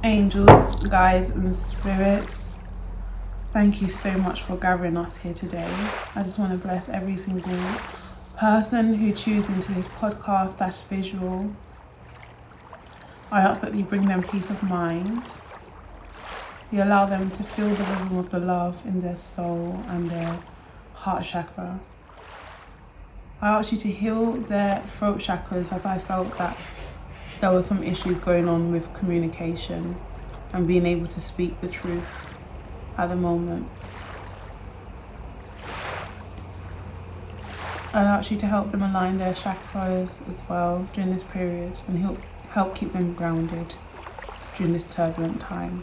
Angels, 0.04 0.74
guides, 0.88 1.30
and 1.30 1.54
spirits, 1.54 2.56
thank 3.52 3.80
you 3.80 3.88
so 3.88 4.12
much 4.18 4.42
for 4.42 4.56
gathering 4.56 4.96
us 4.96 5.16
here 5.16 5.34
today. 5.34 5.70
I 6.14 6.22
just 6.22 6.38
want 6.38 6.52
to 6.52 6.58
bless 6.58 6.88
every 6.88 7.16
single 7.16 7.58
person 8.36 8.94
who 8.94 9.12
tunes 9.12 9.48
into 9.48 9.72
this 9.72 9.86
podcast 9.88 10.58
that's 10.58 10.82
visual. 10.82 11.54
I 13.30 13.40
ask 13.40 13.60
that 13.62 13.76
you 13.76 13.84
bring 13.84 14.08
them 14.08 14.22
peace 14.22 14.50
of 14.50 14.62
mind. 14.62 15.38
You 16.70 16.82
allow 16.82 17.06
them 17.06 17.30
to 17.30 17.42
feel 17.42 17.68
the 17.68 17.84
rhythm 17.84 18.18
of 18.18 18.30
the 18.30 18.40
love 18.40 18.84
in 18.84 19.02
their 19.02 19.16
soul 19.16 19.84
and 19.88 20.10
their 20.10 20.40
heart 20.94 21.24
chakra. 21.24 21.80
I 23.40 23.48
ask 23.48 23.72
you 23.72 23.78
to 23.78 23.88
heal 23.88 24.32
their 24.32 24.82
throat 24.86 25.18
chakras 25.18 25.72
as 25.72 25.84
I 25.84 25.98
felt 25.98 26.36
that 26.38 26.56
there 27.42 27.50
were 27.50 27.60
some 27.60 27.82
issues 27.82 28.20
going 28.20 28.48
on 28.48 28.70
with 28.70 28.94
communication 28.94 29.96
and 30.52 30.68
being 30.68 30.86
able 30.86 31.08
to 31.08 31.20
speak 31.20 31.60
the 31.60 31.66
truth 31.66 32.04
at 32.96 33.08
the 33.08 33.16
moment. 33.16 33.68
Ask 37.92 38.30
you 38.30 38.36
to 38.36 38.46
help 38.46 38.70
them 38.70 38.80
align 38.80 39.18
their 39.18 39.34
chakras 39.34 40.26
as 40.28 40.48
well 40.48 40.88
during 40.92 41.10
this 41.10 41.24
period 41.24 41.82
and 41.88 41.98
help 41.98 42.20
help 42.50 42.76
keep 42.76 42.92
them 42.92 43.12
grounded 43.12 43.74
during 44.56 44.72
this 44.72 44.84
turbulent 44.84 45.40
time. 45.40 45.82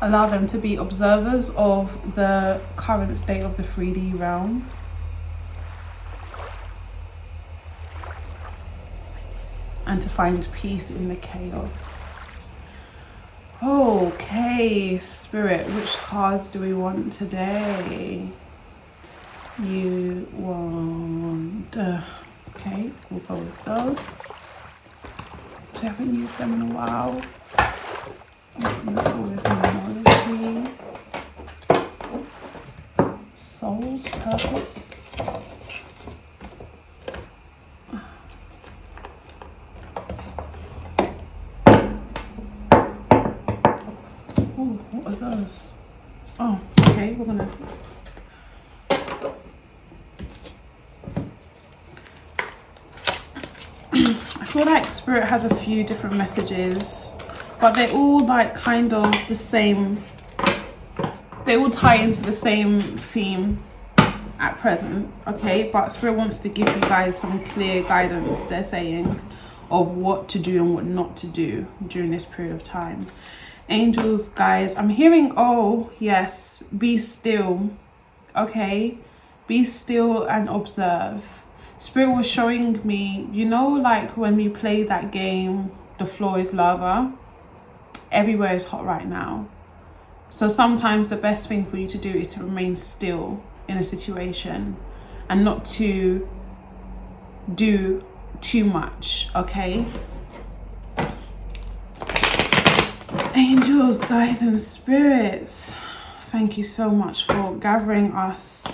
Allow 0.00 0.30
them 0.30 0.46
to 0.46 0.56
be 0.56 0.76
observers 0.76 1.50
of 1.50 2.14
the 2.14 2.62
current 2.76 3.18
state 3.18 3.42
of 3.42 3.58
the 3.58 3.62
3D 3.62 4.18
realm 4.18 4.70
and 9.94 10.02
to 10.02 10.08
find 10.08 10.48
peace 10.52 10.90
in 10.90 11.06
the 11.06 11.14
chaos. 11.14 12.24
Okay, 13.62 14.98
Spirit, 14.98 15.68
which 15.68 15.92
cards 15.98 16.48
do 16.48 16.58
we 16.58 16.74
want 16.74 17.12
today? 17.12 18.28
You 19.62 20.26
want. 20.32 21.76
Uh, 21.76 22.02
okay, 22.56 22.90
we'll 23.08 23.20
go 23.20 23.34
with 23.34 23.64
those. 23.64 24.12
I 25.74 25.86
haven't 25.86 26.12
used 26.12 26.36
them 26.38 26.54
in 26.54 26.62
a 26.62 26.74
while. 26.74 27.22
We'll 28.84 28.96
Soul's 33.36 34.08
Purpose. 34.08 34.90
Oh, 46.36 46.60
I 47.26 47.46
feel 54.44 54.66
like 54.66 54.90
Spirit 54.90 55.24
has 55.24 55.44
a 55.44 55.54
few 55.54 55.84
different 55.84 56.16
messages, 56.16 57.18
but 57.60 57.72
they're 57.72 57.92
all 57.92 58.26
like 58.26 58.54
kind 58.54 58.92
of 58.92 59.10
the 59.26 59.34
same. 59.34 60.02
They 61.46 61.56
all 61.56 61.70
tie 61.70 61.96
into 61.96 62.20
the 62.20 62.32
same 62.32 62.80
theme 62.98 63.62
at 64.38 64.58
present, 64.58 65.10
okay? 65.26 65.70
But 65.72 65.88
Spirit 65.88 66.14
wants 66.16 66.40
to 66.40 66.48
give 66.50 66.68
you 66.68 66.80
guys 66.82 67.18
some 67.18 67.42
clear 67.44 67.82
guidance, 67.84 68.44
they're 68.46 68.64
saying, 68.64 69.18
of 69.70 69.96
what 69.96 70.28
to 70.28 70.38
do 70.38 70.62
and 70.62 70.74
what 70.74 70.84
not 70.84 71.16
to 71.18 71.26
do 71.26 71.66
during 71.86 72.10
this 72.10 72.26
period 72.26 72.54
of 72.54 72.62
time 72.62 73.06
angels 73.68 74.28
guys. 74.28 74.76
I'm 74.76 74.90
hearing 74.90 75.32
oh 75.36 75.90
yes 75.98 76.62
be 76.76 76.98
still 76.98 77.70
okay? 78.36 78.98
Be 79.46 79.64
still 79.64 80.24
and 80.24 80.48
observe. 80.48 81.42
Spirit 81.78 82.14
was 82.16 82.26
showing 82.26 82.80
me 82.86 83.28
you 83.32 83.44
know 83.44 83.68
like 83.68 84.16
when 84.16 84.36
we 84.36 84.48
play 84.48 84.82
that 84.82 85.12
game 85.12 85.72
the 85.98 86.06
floor 86.06 86.38
is 86.38 86.52
lava? 86.52 87.12
Everywhere 88.10 88.54
is 88.54 88.66
hot 88.66 88.84
right 88.84 89.06
now. 89.06 89.48
So 90.28 90.48
sometimes 90.48 91.10
the 91.10 91.16
best 91.16 91.48
thing 91.48 91.64
for 91.64 91.76
you 91.76 91.86
to 91.86 91.98
do 91.98 92.10
is 92.10 92.26
to 92.28 92.40
remain 92.40 92.74
still 92.76 93.42
in 93.68 93.76
a 93.76 93.84
situation 93.84 94.76
and 95.28 95.44
not 95.44 95.64
to 95.64 96.28
do 97.54 98.04
too 98.40 98.64
much 98.64 99.28
okay 99.34 99.84
Angels, 103.74 104.02
and 104.40 104.60
spirits, 104.60 105.76
thank 106.26 106.56
you 106.56 106.62
so 106.62 106.92
much 106.92 107.26
for 107.26 107.56
gathering 107.56 108.12
us 108.12 108.72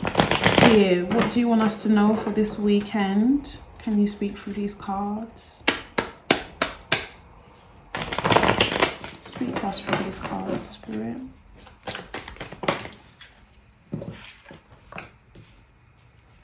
here. 0.65 1.07
What 1.07 1.33
do 1.33 1.41
you 1.41 1.49
want 1.49 1.63
us 1.63 1.83
to 1.85 1.89
know 1.89 2.15
for 2.15 2.29
this 2.29 2.59
weekend? 2.59 3.61
Can 3.79 3.99
you 3.99 4.07
speak 4.07 4.37
through 4.37 4.53
these 4.53 4.75
cards? 4.75 5.63
Speak 9.23 9.55
to 9.55 9.67
us 9.69 9.81
through 9.81 10.05
these 10.05 10.19
cards, 10.19 10.69
Spirit. 10.69 11.17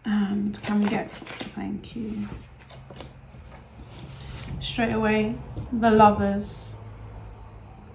And 0.06 0.62
can 0.62 0.80
we 0.80 0.88
get, 0.88 1.10
thank 1.10 1.94
you. 1.94 2.26
Straight 4.60 4.94
away, 4.94 5.34
the 5.70 5.90
lovers 5.90 6.75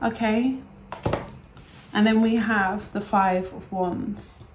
Okay. 0.04 0.58
And 1.94 2.08
then 2.08 2.22
we 2.22 2.36
have 2.36 2.92
the 2.92 3.02
Five 3.02 3.54
of 3.54 3.72
Wands. 3.72 4.48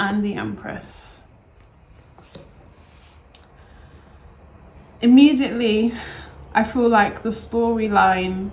and 0.00 0.24
the 0.24 0.34
Empress. 0.34 1.22
Immediately, 5.02 5.92
I 6.54 6.64
feel 6.64 6.88
like 6.88 7.22
the 7.22 7.28
storyline 7.28 8.50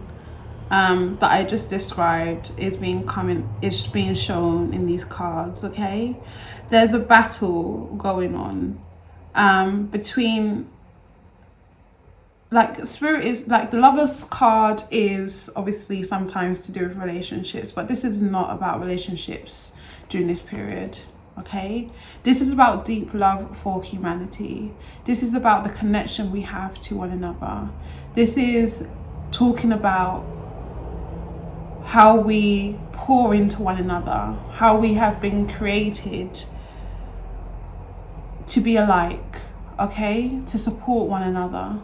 um, 0.70 1.18
that 1.22 1.32
I 1.32 1.44
just 1.44 1.70
described 1.70 2.52
is 2.58 2.76
being 2.76 3.06
coming 3.06 3.50
is 3.62 3.88
being 3.88 4.14
shown 4.14 4.74
in 4.74 4.86
these 4.86 5.06
cards. 5.06 5.64
Okay, 5.64 6.18
there's 6.70 6.94
a 6.94 7.00
battle 7.00 7.86
going 7.98 8.36
on 8.36 8.80
um, 9.36 9.88
between 9.88 10.70
like 12.50 12.86
spirit 12.86 13.26
is 13.26 13.48
like 13.48 13.72
the 13.72 13.78
lovers 13.78 14.24
card 14.26 14.82
is 14.90 15.50
obviously 15.56 16.02
sometimes 16.04 16.62
to 16.62 16.72
do 16.72 16.88
with 16.88 16.96
relationships 16.96 17.72
but 17.72 17.88
this 17.88 18.06
is 18.06 18.22
not 18.22 18.56
about 18.56 18.80
relationships 18.80 19.76
during 20.08 20.28
this 20.28 20.42
period 20.42 20.98
okay? 21.40 21.90
This 22.24 22.42
is 22.42 22.52
about 22.52 22.86
deep 22.86 23.14
love 23.14 23.56
for 23.56 23.84
humanity. 23.84 24.74
This 25.06 25.22
is 25.22 25.34
about 25.34 25.64
the 25.64 25.70
connection 25.70 26.32
we 26.32 26.42
have 26.42 26.80
to 26.82 26.96
one 26.96 27.12
another. 27.12 27.70
This 28.14 28.38
is 28.38 28.88
talking 29.32 29.72
about 29.72 30.26
how 31.84 32.18
we 32.18 32.78
pour 32.92 33.34
into 33.34 33.62
one 33.62 33.78
another 33.78 34.38
how 34.52 34.78
we 34.78 34.96
have 34.96 35.22
been 35.22 35.48
created 35.48 36.38
to 38.46 38.60
be 38.60 38.76
alike 38.76 39.38
okay? 39.80 40.42
To 40.48 40.58
support 40.58 41.08
one 41.08 41.24
another 41.24 41.80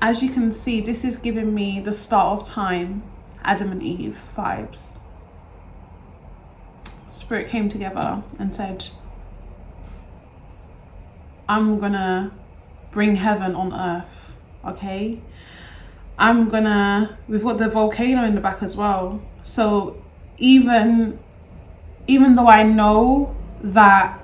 as 0.00 0.22
you 0.22 0.28
can 0.28 0.52
see, 0.52 0.80
this 0.80 1.04
is 1.04 1.16
giving 1.16 1.54
me 1.54 1.80
the 1.80 1.92
start 1.92 2.40
of 2.40 2.46
time, 2.46 3.02
Adam 3.42 3.72
and 3.72 3.82
Eve 3.82 4.22
vibes. 4.36 4.98
Spirit 7.06 7.48
came 7.48 7.68
together 7.68 8.22
and 8.38 8.54
said, 8.54 8.86
I'm 11.48 11.78
gonna 11.78 12.32
bring 12.90 13.16
heaven 13.16 13.54
on 13.54 13.72
earth, 13.72 14.32
okay? 14.64 15.20
I'm 16.18 16.48
gonna, 16.48 17.18
we've 17.28 17.42
got 17.42 17.58
the 17.58 17.68
volcano 17.68 18.24
in 18.24 18.34
the 18.34 18.40
back 18.40 18.62
as 18.62 18.76
well. 18.76 19.22
So 19.42 20.02
even, 20.36 21.18
even 22.06 22.34
though 22.34 22.48
I 22.48 22.62
know 22.62 23.34
that 23.62 24.17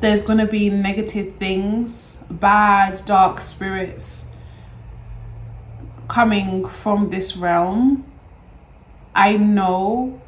there's 0.00 0.20
going 0.20 0.38
to 0.38 0.46
be 0.46 0.70
negative 0.70 1.36
things, 1.36 2.22
bad, 2.30 3.04
dark 3.04 3.40
spirits 3.40 4.26
coming 6.08 6.68
from 6.68 7.10
this 7.10 7.36
realm. 7.36 8.04
I 9.14 9.36
know 9.36 10.20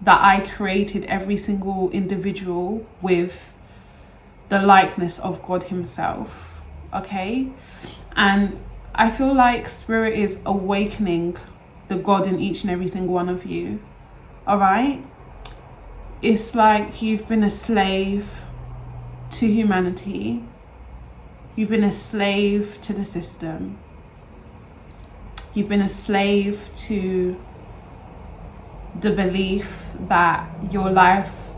that 0.00 0.20
I 0.20 0.46
created 0.46 1.04
every 1.06 1.36
single 1.36 1.90
individual 1.90 2.86
with 3.02 3.52
the 4.48 4.60
likeness 4.60 5.18
of 5.18 5.42
God 5.42 5.64
Himself. 5.64 6.60
Okay? 6.94 7.50
And 8.14 8.60
I 8.94 9.10
feel 9.10 9.34
like 9.34 9.68
Spirit 9.68 10.14
is 10.14 10.40
awakening 10.46 11.36
the 11.88 11.96
God 11.96 12.26
in 12.26 12.40
each 12.40 12.62
and 12.62 12.70
every 12.70 12.88
single 12.88 13.14
one 13.14 13.28
of 13.28 13.44
you. 13.44 13.80
Alright? 14.46 15.04
It's 16.22 16.54
like 16.54 17.00
you've 17.02 17.28
been 17.28 17.44
a 17.44 17.50
slave 17.50 18.44
to 19.38 19.46
humanity. 19.46 20.42
You've 21.54 21.68
been 21.68 21.84
a 21.84 21.92
slave 21.92 22.80
to 22.80 22.92
the 22.92 23.04
system. 23.04 23.78
You've 25.54 25.68
been 25.68 25.80
a 25.80 25.88
slave 25.88 26.68
to 26.88 27.40
the 29.00 29.12
belief 29.12 29.92
that 30.08 30.44
your 30.72 30.90
life 30.90 31.50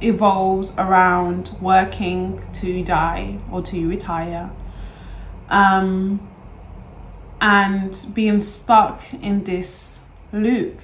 evolves 0.00 0.74
around 0.76 1.52
working 1.60 2.42
to 2.54 2.82
die 2.82 3.38
or 3.52 3.62
to 3.62 3.88
retire. 3.88 4.50
Um, 5.48 6.28
and 7.40 8.04
being 8.14 8.40
stuck 8.40 9.00
in 9.14 9.44
this 9.44 10.02
loop, 10.32 10.80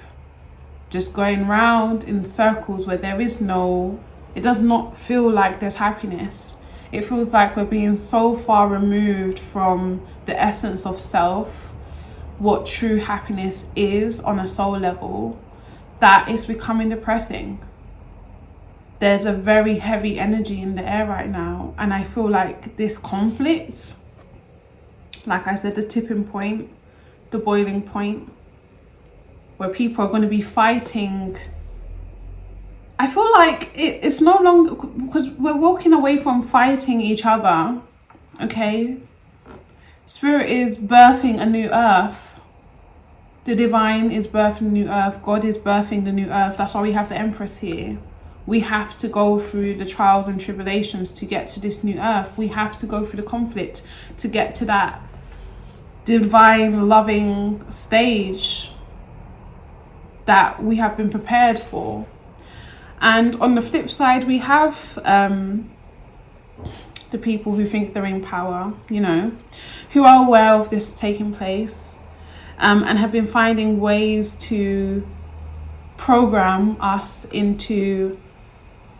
just 0.89 1.13
going 1.13 1.49
round 1.49 2.05
in 2.05 2.23
circles 2.23 2.87
where 2.87 2.95
there 2.95 3.19
is 3.19 3.41
no 3.41 3.99
it 4.35 4.41
does 4.41 4.59
not 4.59 4.97
feel 4.97 5.29
like 5.29 5.59
there's 5.59 5.75
happiness. 5.75 6.57
It 6.91 7.05
feels 7.05 7.33
like 7.33 7.55
we're 7.55 7.65
being 7.65 7.95
so 7.95 8.35
far 8.35 8.67
removed 8.67 9.39
from 9.39 10.05
the 10.25 10.39
essence 10.39 10.85
of 10.85 10.99
self, 10.99 11.73
what 12.39 12.65
true 12.65 12.97
happiness 12.97 13.69
is 13.75 14.19
on 14.19 14.39
a 14.39 14.47
soul 14.47 14.77
level, 14.77 15.39
that 15.99 16.29
it's 16.29 16.45
becoming 16.45 16.89
depressing. 16.89 17.63
There's 18.99 19.25
a 19.25 19.33
very 19.33 19.79
heavy 19.79 20.19
energy 20.19 20.61
in 20.61 20.75
the 20.75 20.83
air 20.83 21.05
right 21.05 21.29
now, 21.29 21.73
and 21.77 21.93
I 21.93 22.03
feel 22.03 22.29
like 22.29 22.77
this 22.77 22.97
conflict, 22.97 23.95
like 25.25 25.47
I 25.47 25.55
said, 25.55 25.75
the 25.75 25.83
tipping 25.83 26.25
point, 26.25 26.69
the 27.31 27.37
boiling 27.37 27.81
point, 27.81 28.31
where 29.57 29.69
people 29.69 30.05
are 30.05 30.09
going 30.09 30.21
to 30.21 30.27
be 30.27 30.41
fighting 30.41 31.37
I 33.03 33.07
feel 33.07 33.29
like 33.33 33.69
it, 33.75 33.99
it's 34.01 34.21
no 34.21 34.37
longer 34.37 34.75
because 34.75 35.29
we're 35.31 35.57
walking 35.57 35.91
away 35.91 36.15
from 36.15 36.41
fighting 36.41 37.01
each 37.01 37.25
other. 37.25 37.81
Okay, 38.41 38.97
Spirit 40.05 40.49
is 40.49 40.77
birthing 40.77 41.37
a 41.37 41.45
new 41.45 41.69
earth. 41.69 42.39
The 43.43 43.55
divine 43.55 44.09
is 44.09 44.25
birthing 44.25 44.67
a 44.67 44.75
new 44.79 44.87
earth. 44.87 45.21
God 45.21 45.43
is 45.43 45.57
birthing 45.57 46.05
the 46.05 46.13
new 46.13 46.29
earth. 46.29 46.55
That's 46.55 46.73
why 46.73 46.81
we 46.81 46.93
have 46.93 47.09
the 47.09 47.17
Empress 47.17 47.57
here. 47.57 47.97
We 48.45 48.61
have 48.61 48.95
to 48.95 49.09
go 49.09 49.37
through 49.37 49.75
the 49.75 49.85
trials 49.85 50.29
and 50.29 50.39
tribulations 50.39 51.11
to 51.11 51.25
get 51.25 51.47
to 51.47 51.59
this 51.59 51.83
new 51.83 51.99
earth. 51.99 52.37
We 52.37 52.47
have 52.59 52.77
to 52.77 52.85
go 52.85 53.03
through 53.03 53.21
the 53.21 53.29
conflict 53.29 53.85
to 54.15 54.29
get 54.29 54.55
to 54.55 54.65
that 54.65 55.01
divine 56.05 56.87
loving 56.87 57.69
stage 57.69 58.71
that 60.23 60.63
we 60.63 60.77
have 60.77 60.95
been 60.95 61.09
prepared 61.09 61.59
for. 61.59 62.07
And 63.03 63.35
on 63.41 63.55
the 63.55 63.61
flip 63.61 63.91
side, 63.91 64.23
we 64.23 64.37
have 64.37 64.97
um, 65.03 65.69
the 67.11 67.17
people 67.17 67.53
who 67.53 67.65
think 67.65 67.91
they're 67.91 68.05
in 68.05 68.21
power, 68.21 68.71
you 68.89 69.01
know, 69.01 69.33
who 69.91 70.05
are 70.05 70.25
aware 70.25 70.53
of 70.53 70.69
this 70.69 70.93
taking 70.93 71.33
place 71.33 72.01
um, 72.57 72.81
and 72.85 72.97
have 72.97 73.11
been 73.11 73.27
finding 73.27 73.81
ways 73.81 74.35
to 74.35 75.05
program 75.97 76.77
us 76.79 77.25
into 77.25 78.17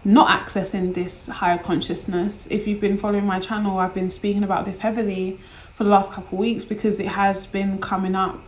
not 0.03 0.27
accessing 0.27 0.93
this 0.93 1.27
higher 1.27 1.57
consciousness. 1.57 2.45
If 2.47 2.67
you've 2.67 2.81
been 2.81 2.97
following 2.97 3.25
my 3.25 3.39
channel, 3.39 3.77
I've 3.77 3.93
been 3.93 4.09
speaking 4.09 4.43
about 4.43 4.65
this 4.65 4.79
heavily 4.79 5.39
for 5.75 5.85
the 5.85 5.89
last 5.89 6.11
couple 6.11 6.37
of 6.37 6.39
weeks 6.39 6.65
because 6.65 6.99
it 6.99 7.07
has 7.07 7.47
been 7.47 7.79
coming 7.79 8.15
up 8.15 8.41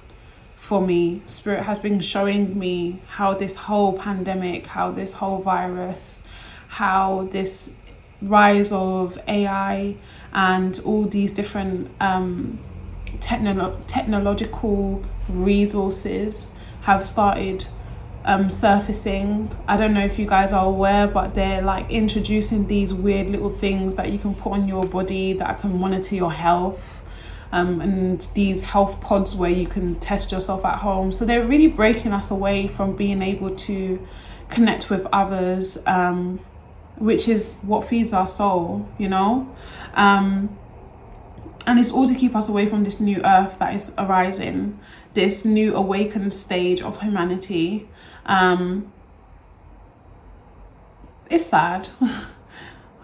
for 0.66 0.82
me. 0.82 1.22
Spirit 1.26 1.62
has 1.64 1.78
been 1.78 2.00
showing 2.00 2.58
me 2.58 3.00
how 3.08 3.36
this 3.36 3.56
whole 3.56 3.94
pandemic, 3.94 4.66
how 4.66 4.90
this 4.90 5.14
whole 5.14 5.38
virus, 5.38 6.24
how 6.68 7.28
this 7.32 7.76
rise 8.20 8.72
of 8.72 9.20
AI 9.28 9.96
and 10.34 10.80
all 10.84 11.04
these 11.04 11.32
different 11.32 11.92
um, 12.02 12.58
technolo- 13.20 13.80
technological 13.86 15.04
resources 15.30 16.52
have 16.82 17.04
started 17.04 17.68
um, 18.24 18.50
surfacing. 18.50 19.56
I 19.68 19.78
don't 19.78 19.94
know 19.94 20.04
if 20.04 20.18
you 20.18 20.26
guys 20.26 20.52
are 20.52 20.66
aware, 20.66 21.06
but 21.06 21.36
they're 21.36 21.62
like 21.62 21.92
introducing 21.92 22.66
these 22.66 22.92
weird 22.92 23.30
little 23.30 23.52
things 23.52 23.94
that 23.96 24.12
you 24.12 24.18
can 24.18 24.34
put 24.34 24.54
on 24.54 24.68
your 24.68 24.84
body 24.88 25.34
that 25.34 25.60
can 25.60 25.80
monitor 25.80 26.16
your 26.16 26.32
health 26.32 26.95
um, 27.52 27.82
and 27.82 28.22
these 28.34 28.64
health 28.64 29.00
pods 29.02 29.36
where 29.36 29.50
you 29.50 29.68
can 29.68 29.96
test 29.96 30.32
yourself 30.32 30.66
at 30.66 30.80
home. 30.80 31.12
So 31.12 31.26
they're 31.26 31.46
really 31.46 31.68
breaking 31.68 32.14
us 32.14 32.32
away 32.32 32.68
from 32.68 32.96
being 32.96 33.22
able 33.22 33.56
to 33.56 34.06
connect 34.50 34.90
with 34.90 35.06
others, 35.12 35.78
um, 35.88 36.40
which 36.98 37.28
is 37.28 37.58
what 37.62 37.84
feeds 37.84 38.14
our 38.14 38.28
soul, 38.28 38.88
you 38.98 39.10
know? 39.10 39.54
Um, 39.94 40.58
and 41.68 41.80
it's 41.80 41.92
all 41.92 42.06
to 42.06 42.16
keep 42.16 42.36
us 42.36 42.48
away 42.48 42.68
from 42.68 42.84
this 42.84 43.00
new 43.00 43.22
earth 43.24 43.58
that 43.60 43.74
is 43.74 43.94
arising, 43.98 44.80
this 45.14 45.46
new 45.46 45.76
awakened 45.76 46.34
stage 46.34 46.82
of 46.82 47.02
humanity. 47.02 47.88
Um, 48.26 48.92
it's 51.30 51.46
sad. 51.46 51.90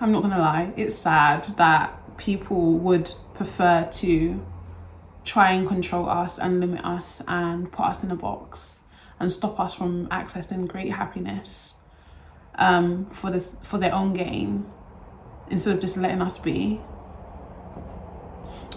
I'm 0.01 0.12
not 0.12 0.23
gonna 0.23 0.39
lie, 0.39 0.73
it's 0.77 0.95
sad 0.95 1.43
that 1.58 2.01
people 2.21 2.73
would 2.75 3.12
prefer 3.34 3.88
to 3.91 4.45
try 5.25 5.51
and 5.51 5.67
control 5.67 6.07
us 6.07 6.38
and 6.38 6.60
limit 6.60 6.84
us 6.86 7.21
and 7.27 7.71
put 7.71 7.86
us 7.86 8.03
in 8.03 8.12
a 8.12 8.15
box 8.15 8.81
and 9.19 9.31
stop 9.31 9.60
us 9.60 9.73
from 9.73 10.07
accessing 10.07 10.67
great 10.67 10.91
happiness 10.91 11.77
um, 12.55 13.05
for 13.07 13.31
this 13.31 13.57
for 13.63 13.77
their 13.77 13.93
own 13.93 14.13
gain 14.13 14.65
instead 15.49 15.75
of 15.75 15.81
just 15.81 15.97
letting 15.97 16.21
us 16.21 16.38
be. 16.38 16.79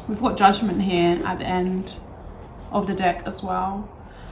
We've 0.08 0.20
got 0.20 0.36
judgment 0.36 0.82
here 0.82 1.20
at 1.24 1.38
the 1.38 1.44
end 1.44 1.98
of 2.72 2.86
the 2.86 2.94
deck 2.94 3.22
as 3.26 3.42
well. 3.42 3.88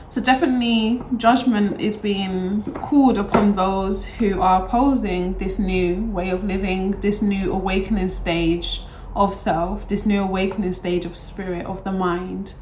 So 0.09 0.21
definitely 0.21 1.03
judgment 1.17 1.81
is 1.81 1.97
being 1.97 2.63
called 2.83 3.17
upon 3.17 3.57
those 3.57 4.05
who 4.05 4.43
are 4.43 4.67
opposing 4.67 5.39
this 5.39 5.59
new 5.59 6.05
way 6.07 6.29
of 6.31 6.45
living, 6.45 6.91
this 7.01 7.23
new 7.23 7.53
awakening 7.53 8.11
stage 8.11 8.83
of 9.15 9.35
self, 9.35 9.89
this 9.89 10.07
new 10.07 10.23
awakening 10.23 10.73
stage 10.73 11.05
of 11.05 11.17
spirit, 11.17 11.67
of 11.67 11.85
the 11.85 11.93
mind, 11.93 12.55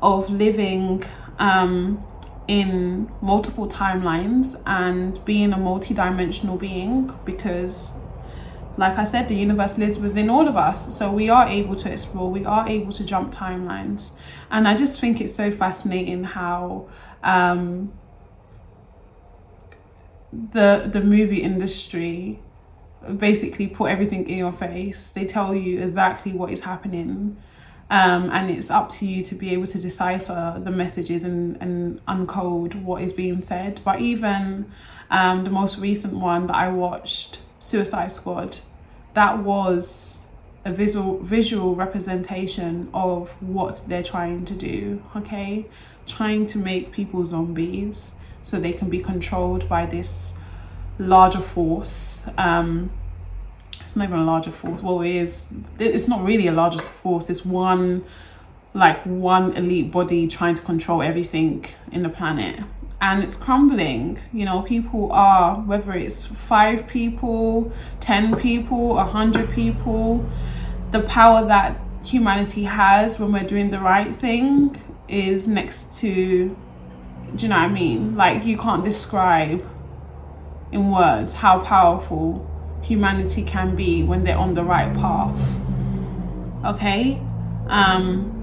of 0.00 0.30
living 0.30 1.04
um, 1.38 2.02
in 2.46 3.10
multiple 3.20 3.68
timelines 3.68 4.60
and 4.66 5.22
being 5.24 5.52
a 5.52 5.58
multi-dimensional 5.58 6.56
being 6.56 7.12
because 7.24 7.92
like 8.78 8.96
I 8.96 9.02
said, 9.02 9.26
the 9.26 9.34
universe 9.34 9.76
lives 9.76 9.98
within 9.98 10.30
all 10.30 10.46
of 10.46 10.56
us. 10.56 10.96
So 10.96 11.10
we 11.10 11.28
are 11.28 11.48
able 11.48 11.74
to 11.74 11.90
explore, 11.90 12.30
we 12.30 12.44
are 12.44 12.66
able 12.68 12.92
to 12.92 13.04
jump 13.04 13.32
timelines. 13.32 14.16
And 14.52 14.68
I 14.68 14.74
just 14.74 15.00
think 15.00 15.20
it's 15.20 15.34
so 15.34 15.50
fascinating 15.50 16.22
how 16.22 16.88
um, 17.24 17.92
the 20.32 20.88
the 20.90 21.00
movie 21.00 21.42
industry 21.42 22.40
basically 23.16 23.68
put 23.68 23.90
everything 23.90 24.28
in 24.28 24.38
your 24.38 24.52
face. 24.52 25.10
They 25.10 25.24
tell 25.24 25.54
you 25.54 25.80
exactly 25.82 26.32
what 26.32 26.50
is 26.50 26.62
happening. 26.62 27.36
Um, 27.90 28.30
and 28.30 28.50
it's 28.50 28.70
up 28.70 28.90
to 28.90 29.06
you 29.06 29.24
to 29.24 29.34
be 29.34 29.50
able 29.54 29.66
to 29.66 29.80
decipher 29.80 30.60
the 30.62 30.70
messages 30.70 31.24
and, 31.24 31.56
and 31.62 32.04
uncode 32.06 32.82
what 32.82 33.02
is 33.02 33.12
being 33.12 33.40
said. 33.40 33.80
But 33.82 34.00
even 34.00 34.70
um, 35.10 35.44
the 35.44 35.50
most 35.50 35.78
recent 35.78 36.14
one 36.14 36.48
that 36.48 36.56
I 36.56 36.68
watched, 36.68 37.40
Suicide 37.58 38.12
Squad, 38.12 38.58
that 39.14 39.38
was 39.38 40.28
a 40.64 40.72
visual 40.72 41.18
visual 41.20 41.74
representation 41.74 42.90
of 42.92 43.30
what 43.42 43.82
they're 43.88 44.02
trying 44.02 44.44
to 44.44 44.54
do 44.54 45.02
okay 45.16 45.66
trying 46.06 46.46
to 46.46 46.58
make 46.58 46.92
people 46.92 47.26
zombies 47.26 48.16
so 48.42 48.58
they 48.58 48.72
can 48.72 48.88
be 48.88 49.00
controlled 49.00 49.68
by 49.68 49.86
this 49.86 50.38
larger 50.98 51.40
force 51.40 52.26
um 52.38 52.90
it's 53.80 53.96
not 53.96 54.04
even 54.08 54.18
a 54.18 54.24
larger 54.24 54.50
force 54.50 54.82
well 54.82 55.00
it 55.00 55.14
is 55.14 55.52
it's 55.78 56.08
not 56.08 56.24
really 56.24 56.46
a 56.46 56.52
larger 56.52 56.78
force 56.78 57.30
it's 57.30 57.44
one 57.44 58.04
like 58.74 59.00
one 59.04 59.52
elite 59.54 59.90
body 59.90 60.26
trying 60.26 60.54
to 60.54 60.62
control 60.62 61.02
everything 61.02 61.64
in 61.92 62.02
the 62.02 62.08
planet 62.08 62.60
and 63.00 63.22
it's 63.22 63.36
crumbling. 63.36 64.18
You 64.32 64.44
know, 64.44 64.62
people 64.62 65.12
are, 65.12 65.56
whether 65.56 65.92
it's 65.92 66.24
five 66.24 66.86
people, 66.86 67.72
10 68.00 68.36
people, 68.36 68.92
a 68.92 69.04
100 69.04 69.50
people, 69.50 70.28
the 70.90 71.00
power 71.00 71.46
that 71.46 71.80
humanity 72.04 72.64
has 72.64 73.18
when 73.18 73.32
we're 73.32 73.44
doing 73.44 73.70
the 73.70 73.78
right 73.78 74.14
thing 74.16 74.76
is 75.06 75.46
next 75.46 75.96
to, 75.98 76.56
do 77.34 77.42
you 77.42 77.48
know 77.48 77.56
what 77.56 77.64
I 77.64 77.68
mean? 77.68 78.16
Like, 78.16 78.44
you 78.44 78.56
can't 78.56 78.84
describe 78.84 79.64
in 80.72 80.90
words 80.90 81.34
how 81.34 81.60
powerful 81.60 82.46
humanity 82.82 83.42
can 83.42 83.74
be 83.74 84.02
when 84.02 84.24
they're 84.24 84.38
on 84.38 84.54
the 84.54 84.64
right 84.64 84.92
path. 84.94 85.60
Okay? 86.64 87.20
Um, 87.66 88.34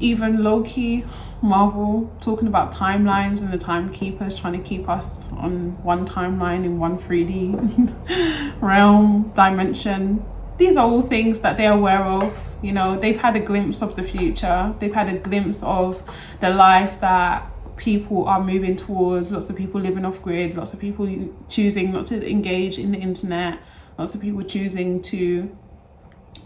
even 0.00 0.42
Loki, 0.42 1.04
Marvel, 1.42 2.12
talking 2.20 2.48
about 2.48 2.72
timelines 2.72 3.42
and 3.42 3.52
the 3.52 3.58
timekeepers 3.58 4.34
trying 4.34 4.54
to 4.54 4.68
keep 4.68 4.88
us 4.88 5.30
on 5.32 5.82
one 5.82 6.06
timeline 6.06 6.64
in 6.64 6.78
one 6.78 6.98
3D 6.98 8.56
realm, 8.60 9.30
dimension. 9.34 10.24
These 10.56 10.76
are 10.76 10.86
all 10.86 11.02
things 11.02 11.40
that 11.40 11.56
they're 11.56 11.72
aware 11.72 12.04
of. 12.04 12.54
You 12.62 12.72
know, 12.72 12.98
they've 12.98 13.16
had 13.16 13.34
a 13.36 13.40
glimpse 13.40 13.82
of 13.82 13.94
the 13.94 14.02
future, 14.02 14.74
they've 14.78 14.94
had 14.94 15.08
a 15.08 15.18
glimpse 15.18 15.62
of 15.62 16.02
the 16.40 16.50
life 16.50 17.00
that 17.00 17.50
people 17.76 18.26
are 18.26 18.42
moving 18.42 18.76
towards. 18.76 19.32
Lots 19.32 19.50
of 19.50 19.56
people 19.56 19.80
living 19.80 20.04
off 20.04 20.22
grid, 20.22 20.56
lots 20.56 20.72
of 20.74 20.80
people 20.80 21.06
choosing 21.48 21.92
not 21.92 22.06
to 22.06 22.30
engage 22.30 22.78
in 22.78 22.92
the 22.92 22.98
internet, 22.98 23.60
lots 23.98 24.14
of 24.14 24.20
people 24.20 24.42
choosing 24.42 25.02
to 25.02 25.56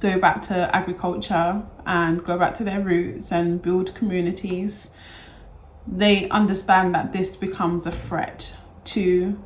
go 0.01 0.19
back 0.19 0.41
to 0.43 0.75
agriculture 0.75 1.63
and 1.87 2.25
go 2.25 2.39
back 2.39 2.55
to 2.55 2.65
their 2.65 2.81
roots 2.81 3.33
and 3.33 3.61
build 3.61 3.95
communities, 3.95 4.91
they 5.87 6.29
understand 6.29 6.95
that 6.95 7.13
this 7.13 7.35
becomes 7.37 7.87
a 7.87 7.91
threat 7.91 8.57
to 8.85 9.39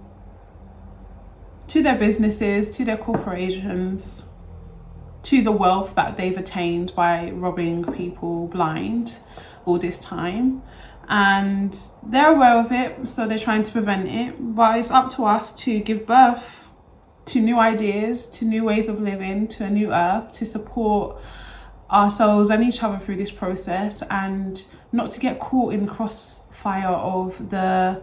to 1.68 1.82
their 1.82 1.96
businesses, 1.96 2.68
to 2.68 2.84
their 2.84 2.98
corporations, 2.98 4.26
to 5.22 5.40
the 5.40 5.52
wealth 5.52 5.94
that 5.94 6.18
they've 6.18 6.36
attained 6.36 6.94
by 6.94 7.30
robbing 7.30 7.82
people 7.94 8.46
blind 8.48 9.18
all 9.64 9.78
this 9.78 9.98
time. 9.98 10.62
And 11.08 11.78
they're 12.02 12.32
aware 12.34 12.58
of 12.58 12.72
it, 12.72 13.08
so 13.08 13.26
they're 13.26 13.38
trying 13.38 13.64
to 13.64 13.72
prevent 13.72 14.08
it. 14.08 14.34
But 14.38 14.78
it's 14.78 14.90
up 14.90 15.10
to 15.10 15.24
us 15.24 15.52
to 15.64 15.80
give 15.80 16.06
birth 16.06 16.68
to 17.26 17.40
new 17.40 17.58
ideas, 17.58 18.26
to 18.26 18.44
new 18.44 18.64
ways 18.64 18.88
of 18.88 19.00
living, 19.00 19.46
to 19.48 19.64
a 19.64 19.70
new 19.70 19.92
earth, 19.92 20.32
to 20.32 20.46
support 20.46 21.20
ourselves 21.90 22.50
and 22.50 22.64
each 22.64 22.82
other 22.82 22.98
through 22.98 23.16
this 23.16 23.30
process 23.30 24.02
and 24.10 24.64
not 24.92 25.10
to 25.10 25.20
get 25.20 25.38
caught 25.38 25.74
in 25.74 25.84
the 25.84 25.92
crossfire 25.92 26.88
of 26.88 27.50
the 27.50 28.02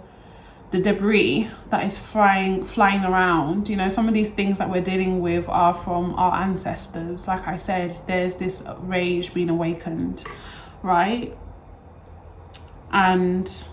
the 0.71 0.79
debris 0.79 1.49
that 1.71 1.83
is 1.83 1.97
flying 1.97 2.63
flying 2.63 3.03
around. 3.03 3.67
You 3.67 3.75
know 3.75 3.89
some 3.89 4.07
of 4.07 4.13
these 4.13 4.29
things 4.29 4.59
that 4.59 4.69
we're 4.69 4.83
dealing 4.83 5.19
with 5.19 5.49
are 5.49 5.73
from 5.73 6.13
our 6.13 6.35
ancestors. 6.43 7.27
Like 7.27 7.47
i 7.47 7.57
said 7.57 7.91
there's 8.05 8.35
this 8.35 8.63
rage 8.81 9.33
being 9.33 9.49
awakened 9.49 10.23
right 10.83 11.35
and 12.91 13.67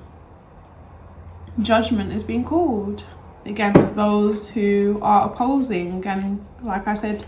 judgment 1.60 2.12
is 2.12 2.22
being 2.22 2.44
called 2.44 3.04
against 3.44 3.94
those 3.96 4.48
who 4.48 4.98
are 5.02 5.30
opposing 5.30 6.04
and 6.06 6.44
like 6.62 6.86
I 6.86 6.94
said 6.94 7.24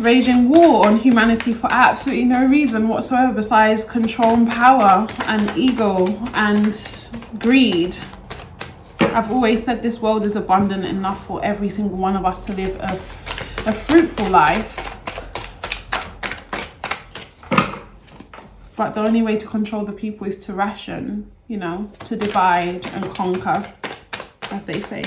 raging 0.00 0.48
war 0.48 0.86
on 0.86 0.96
humanity 0.96 1.54
for 1.54 1.68
absolutely 1.70 2.24
no 2.24 2.46
reason 2.46 2.88
whatsoever 2.88 3.32
besides 3.32 3.84
control 3.84 4.34
and 4.34 4.50
power 4.50 5.06
and 5.26 5.56
ego 5.56 6.06
and 6.34 6.76
greed. 7.38 7.96
I've 9.00 9.30
always 9.30 9.62
said 9.62 9.82
this 9.82 10.00
world 10.00 10.24
is 10.24 10.34
abundant 10.34 10.84
enough 10.84 11.26
for 11.26 11.44
every 11.44 11.68
single 11.68 11.96
one 11.96 12.16
of 12.16 12.24
us 12.24 12.44
to 12.46 12.52
live 12.52 12.74
a, 12.80 12.94
a 13.68 13.72
fruitful 13.72 14.28
life. 14.28 14.83
But 18.76 18.94
the 18.94 19.00
only 19.00 19.22
way 19.22 19.36
to 19.36 19.46
control 19.46 19.84
the 19.84 19.92
people 19.92 20.26
is 20.26 20.36
to 20.46 20.52
ration, 20.52 21.30
you 21.46 21.56
know, 21.56 21.90
to 22.04 22.16
divide 22.16 22.84
and 22.86 23.04
conquer 23.10 23.72
as 24.50 24.64
they 24.64 24.80
say. 24.80 25.02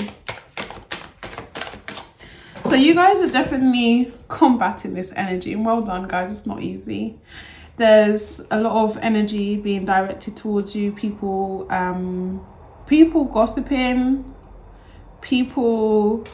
So 2.64 2.74
you 2.74 2.94
guys 2.94 3.22
are 3.22 3.30
definitely 3.30 4.12
combating 4.28 4.94
this 4.94 5.12
energy 5.16 5.52
and 5.52 5.64
well 5.64 5.80
done 5.80 6.06
guys, 6.06 6.30
it's 6.30 6.46
not 6.46 6.62
easy. 6.62 7.18
There's 7.76 8.42
a 8.50 8.60
lot 8.60 8.84
of 8.84 8.98
energy 8.98 9.56
being 9.56 9.84
directed 9.84 10.36
towards 10.36 10.74
you, 10.74 10.92
people 10.92 11.66
um 11.70 12.44
people 12.86 13.24
gossiping, 13.24 14.34
people 15.20 16.26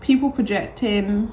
people 0.00 0.30
projecting 0.30 1.32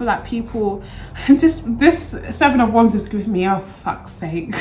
for 0.00 0.06
like 0.06 0.24
people 0.24 0.82
just 1.26 1.78
this 1.78 2.16
seven 2.30 2.60
of 2.60 2.72
wands 2.72 2.94
is 2.94 3.06
giving 3.06 3.30
me 3.30 3.46
oh 3.46 3.60
for 3.60 3.70
fuck's 3.70 4.12
sake 4.12 4.54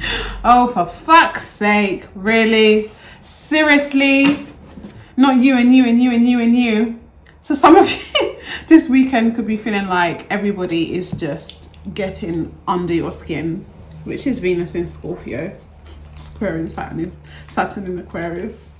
oh, 0.44 0.68
for 0.68 0.86
fuck's 0.86 1.46
sake. 1.46 2.06
Really? 2.14 2.90
Seriously? 3.22 4.46
Not 5.16 5.36
you 5.36 5.56
and 5.56 5.74
you 5.74 5.86
and 5.86 6.02
you 6.02 6.12
and 6.12 6.26
you 6.26 6.40
and 6.40 6.54
you. 6.54 7.00
So 7.40 7.54
some 7.54 7.76
of 7.76 7.90
you 8.20 8.36
this 8.66 8.88
weekend 8.88 9.34
could 9.34 9.46
be 9.46 9.56
feeling 9.56 9.88
like 9.88 10.30
everybody 10.30 10.94
is 10.94 11.10
just 11.12 11.76
getting 11.94 12.54
under 12.66 12.94
your 12.94 13.10
skin, 13.10 13.64
which 14.04 14.26
is 14.26 14.38
Venus 14.38 14.74
in 14.74 14.86
Scorpio, 14.86 15.56
Square 16.14 16.58
in 16.58 16.68
Saturn 16.68 17.00
in, 17.00 17.16
Saturn 17.46 17.86
in 17.86 17.98
Aquarius. 17.98 18.74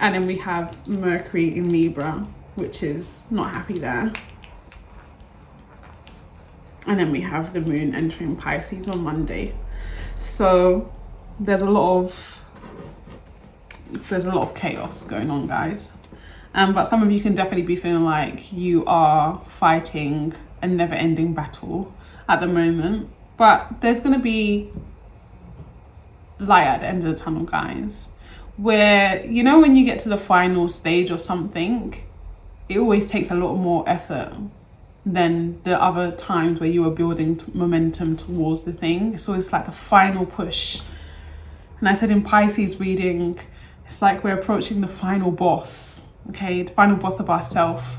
And 0.00 0.14
then 0.14 0.26
we 0.26 0.38
have 0.38 0.88
Mercury 0.88 1.56
in 1.56 1.68
Libra, 1.68 2.26
which 2.54 2.82
is 2.82 3.30
not 3.30 3.52
happy 3.52 3.78
there. 3.78 4.12
And 6.86 6.98
then 6.98 7.10
we 7.10 7.22
have 7.22 7.52
the 7.52 7.60
moon 7.60 7.94
entering 7.94 8.36
Pisces 8.36 8.88
on 8.88 9.02
Monday. 9.02 9.54
So 10.16 10.92
there's 11.40 11.62
a 11.62 11.70
lot 11.70 12.04
of 12.04 12.44
there's 14.08 14.24
a 14.24 14.32
lot 14.32 14.48
of 14.48 14.54
chaos 14.54 15.04
going 15.04 15.30
on, 15.30 15.46
guys. 15.46 15.92
Um, 16.54 16.72
but 16.72 16.84
some 16.84 17.02
of 17.02 17.10
you 17.10 17.20
can 17.20 17.34
definitely 17.34 17.62
be 17.62 17.76
feeling 17.76 18.04
like 18.04 18.52
you 18.52 18.84
are 18.86 19.40
fighting 19.44 20.34
a 20.62 20.66
never-ending 20.66 21.34
battle 21.34 21.92
at 22.28 22.40
the 22.40 22.46
moment. 22.46 23.10
But 23.36 23.80
there's 23.80 24.00
gonna 24.00 24.20
be 24.20 24.70
light 26.38 26.66
at 26.66 26.80
the 26.80 26.86
end 26.86 27.04
of 27.04 27.10
the 27.10 27.16
tunnel, 27.16 27.44
guys. 27.44 28.10
Where 28.56 29.24
you 29.26 29.42
know 29.42 29.58
when 29.58 29.74
you 29.74 29.84
get 29.84 29.98
to 30.00 30.08
the 30.08 30.16
final 30.16 30.68
stage 30.68 31.10
of 31.10 31.20
something, 31.20 31.94
it 32.68 32.78
always 32.78 33.06
takes 33.06 33.30
a 33.30 33.34
lot 33.34 33.54
more 33.54 33.88
effort 33.88 34.32
than 35.06 35.60
the 35.64 35.80
other 35.80 36.10
times 36.12 36.60
where 36.60 36.68
you 36.68 36.82
were 36.82 36.90
building 36.90 37.36
t- 37.36 37.52
momentum 37.54 38.16
towards 38.16 38.64
the 38.64 38.72
thing. 38.72 39.18
So 39.18 39.34
it's 39.34 39.52
like 39.52 39.66
the 39.66 39.72
final 39.72 40.24
push. 40.24 40.80
And 41.78 41.88
I 41.88 41.92
said 41.92 42.10
in 42.10 42.22
Pisces 42.22 42.80
reading, 42.80 43.38
it's 43.84 44.00
like 44.00 44.24
we're 44.24 44.38
approaching 44.38 44.80
the 44.80 44.86
final 44.86 45.30
boss, 45.30 46.06
okay? 46.30 46.62
The 46.62 46.72
final 46.72 46.96
boss 46.96 47.20
of 47.20 47.28
ourself, 47.28 47.98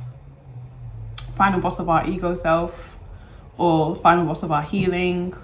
final 1.35 1.59
boss 1.59 1.79
of 1.79 1.89
our 1.89 2.07
ego 2.07 2.33
self, 2.33 2.97
or 3.57 3.95
final 3.97 4.25
boss 4.25 4.41
of 4.41 4.51
our 4.51 4.63
healing, 4.63 5.35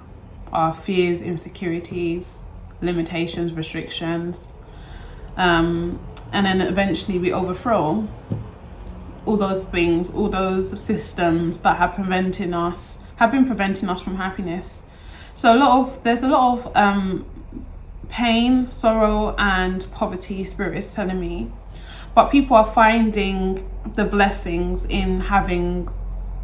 our 0.52 0.74
fears, 0.74 1.22
insecurities, 1.22 2.40
limitations, 2.82 3.54
restrictions. 3.54 4.54
Um, 5.38 6.00
and 6.34 6.46
then 6.46 6.62
eventually 6.62 7.20
we 7.20 7.32
overthrow 7.32 8.08
all 9.26 9.38
those 9.38 9.64
things, 9.64 10.14
all 10.14 10.30
those 10.30 10.80
systems 10.80 11.60
that 11.62 11.78
have 11.78 11.94
preventing 11.94 12.54
us, 12.54 13.00
have 13.18 13.32
been 13.32 13.46
preventing 13.46 13.90
us 13.90 14.02
from 14.02 14.16
happiness. 14.16 14.84
So 15.36 15.56
a 15.56 15.58
lot 15.58 15.80
of 15.80 16.04
there's 16.04 16.24
a 16.24 16.28
lot 16.28 16.60
of 16.60 16.76
um, 16.76 17.26
pain, 18.10 18.68
sorrow, 18.68 19.36
and 19.38 19.86
poverty. 19.94 20.44
Spirit 20.46 20.78
is 20.78 20.94
telling 20.94 21.20
me, 21.20 21.52
but 22.16 22.32
people 22.32 22.56
are 22.56 22.66
finding 22.66 23.70
the 23.96 24.06
blessings 24.06 24.86
in 24.86 25.22
having 25.22 25.90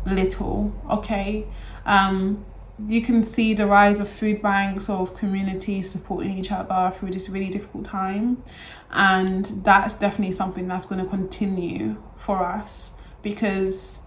little. 0.05 0.73
Okay, 0.89 1.45
um, 1.85 2.45
you 2.85 3.01
can 3.01 3.23
see 3.23 3.53
the 3.53 3.65
rise 3.65 3.99
of 3.99 4.07
food 4.07 4.41
banks 4.41 4.89
of 4.89 5.15
communities 5.15 5.89
supporting 5.89 6.37
each 6.37 6.51
other 6.51 6.91
through 6.95 7.11
this 7.11 7.27
really 7.27 7.49
difficult 7.49 7.83
time. 7.83 8.43
And 8.91 9.45
that's 9.63 9.95
definitely 9.95 10.33
something 10.33 10.67
that's 10.67 10.85
going 10.85 11.03
to 11.03 11.09
continue 11.09 12.01
for 12.17 12.43
us 12.43 12.97
because 13.23 14.05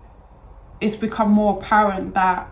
it's 0.81 0.95
become 0.95 1.31
more 1.31 1.59
apparent 1.59 2.15
that 2.15 2.49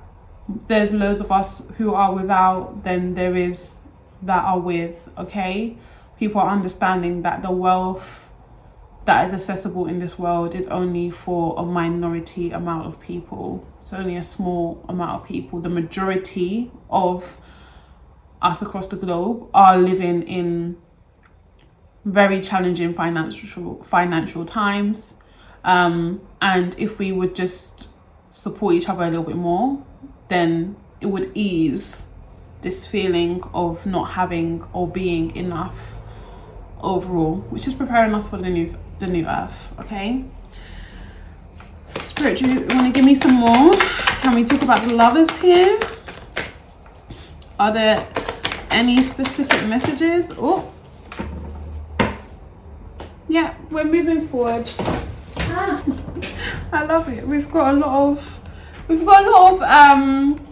there's 0.67 0.93
loads 0.93 1.21
of 1.21 1.31
us 1.31 1.69
who 1.77 1.95
are 1.95 2.13
without 2.13 2.83
than 2.83 3.15
there 3.15 3.37
is 3.37 3.83
that 4.23 4.45
are 4.45 4.59
with 4.59 5.09
okay? 5.17 5.77
People 6.19 6.41
are 6.41 6.51
understanding 6.51 7.23
that 7.23 7.43
the 7.43 7.51
wealth 7.51 8.31
that 9.09 9.27
is 9.27 9.33
accessible 9.33 9.87
in 9.87 9.99
this 10.01 10.19
world 10.19 10.55
is 10.55 10.67
only 10.67 11.09
for 11.11 11.55
a 11.57 11.65
minority 11.65 12.51
amount 12.51 12.87
of 12.87 13.01
people. 13.01 13.67
It's 13.79 13.95
only 13.95 14.17
a 14.17 14.23
small 14.23 14.85
amount 14.87 15.23
of 15.23 15.27
people. 15.27 15.61
The 15.61 15.71
majority 15.71 16.71
of 16.91 17.39
us 18.43 18.61
across 18.61 18.87
the 18.87 18.97
globe 18.97 19.49
are 19.55 19.79
living 19.79 20.25
in 20.25 20.77
very 22.05 22.39
challenging 22.43 22.93
financial 22.93 23.83
financial 23.83 24.45
times. 24.45 25.15
Um, 25.65 26.21
and 26.43 26.79
if 26.79 26.99
we 26.99 27.11
would 27.11 27.35
just 27.35 27.89
support 28.31 28.75
each 28.75 28.91
other 28.91 29.05
a 29.05 29.09
little 29.09 29.25
bit 29.25 29.37
more, 29.37 29.83
then 30.29 30.77
it 31.01 31.07
would 31.07 31.29
ease 31.35 32.09
this 32.61 32.87
feeling 32.87 33.43
of 33.55 33.87
not 33.87 34.11
having 34.11 34.67
or 34.75 34.87
being 34.87 35.35
enough 35.35 35.99
overall, 36.83 37.37
which 37.49 37.67
is 37.67 37.73
preparing 37.73 38.15
us 38.15 38.29
for 38.29 38.37
the 38.37 38.51
new 38.51 38.77
the 38.99 39.07
new 39.07 39.25
earth, 39.27 39.73
okay? 39.81 40.25
Spirit, 41.97 42.39
do 42.39 42.51
you 42.51 42.61
want 42.61 42.87
to 42.87 42.91
give 42.93 43.05
me 43.05 43.15
some 43.15 43.35
more? 43.35 43.73
Can 44.23 44.35
we 44.35 44.45
talk 44.45 44.63
about 44.63 44.83
the 44.87 44.95
lovers 44.95 45.37
here? 45.39 45.79
Are 47.59 47.73
there 47.73 48.09
any 48.71 49.03
specific 49.03 49.67
messages? 49.67 50.33
Oh, 50.37 50.73
yeah, 53.29 53.55
we're 53.71 53.85
moving 53.85 54.27
forward. 54.27 54.71
Ah, 55.39 55.83
I 56.73 56.85
love 56.85 57.09
it. 57.09 57.27
We've 57.27 57.51
got 57.51 57.75
a 57.75 57.77
lot 57.79 58.13
of, 58.13 58.41
we've 58.89 59.05
got 59.05 59.25
a 59.25 59.31
lot 59.31 59.55
of 59.55 59.63
um 59.63 60.47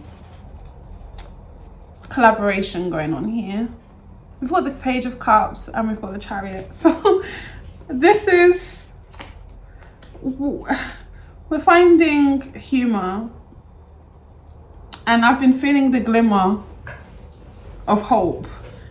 collaboration 2.09 2.89
going 2.89 3.13
on 3.13 3.29
here. 3.29 3.69
We've 4.39 4.49
got 4.51 4.63
the 4.63 4.71
Page 4.71 5.05
of 5.05 5.19
Cups 5.19 5.67
and 5.69 5.87
we've 5.87 6.01
got 6.01 6.13
the 6.13 6.19
Chariot. 6.19 6.73
So 6.73 7.23
this 7.89 8.27
is 8.27 8.91
we're 10.21 11.59
finding 11.61 12.53
humor 12.53 13.29
and 15.05 15.23
I've 15.23 15.39
been 15.39 15.53
feeling 15.53 15.91
the 15.91 16.01
glimmer 16.01 16.61
of 17.87 18.01
hope 18.01 18.45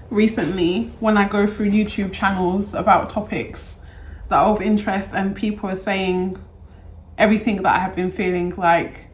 recently 0.09 0.93
when 1.01 1.19
I 1.19 1.29
go 1.29 1.47
through 1.47 1.71
YouTube 1.71 2.13
channels 2.13 2.73
about 2.73 3.11
topics 3.11 3.83
that 4.29 4.37
are 4.37 4.55
of 4.55 4.63
interest 4.63 5.15
and 5.15 5.37
people 5.37 5.69
are 5.69 5.77
saying 5.77 6.43
everything 7.19 7.63
that 7.63 7.75
I 7.75 7.81
have 7.81 7.95
been 7.95 8.11
feeling 8.11 8.55
like 8.57 9.09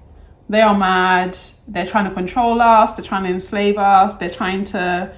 they 0.49 0.61
are 0.61 0.79
mad, 0.79 1.37
they're 1.67 1.87
trying 1.87 2.05
to 2.05 2.13
control 2.13 2.61
us, 2.61 2.93
they're 2.93 3.05
trying 3.05 3.25
to 3.25 3.31
enslave 3.31 3.79
us, 3.79 4.15
they're 4.17 4.31
trying 4.31 4.65
to 4.67 5.13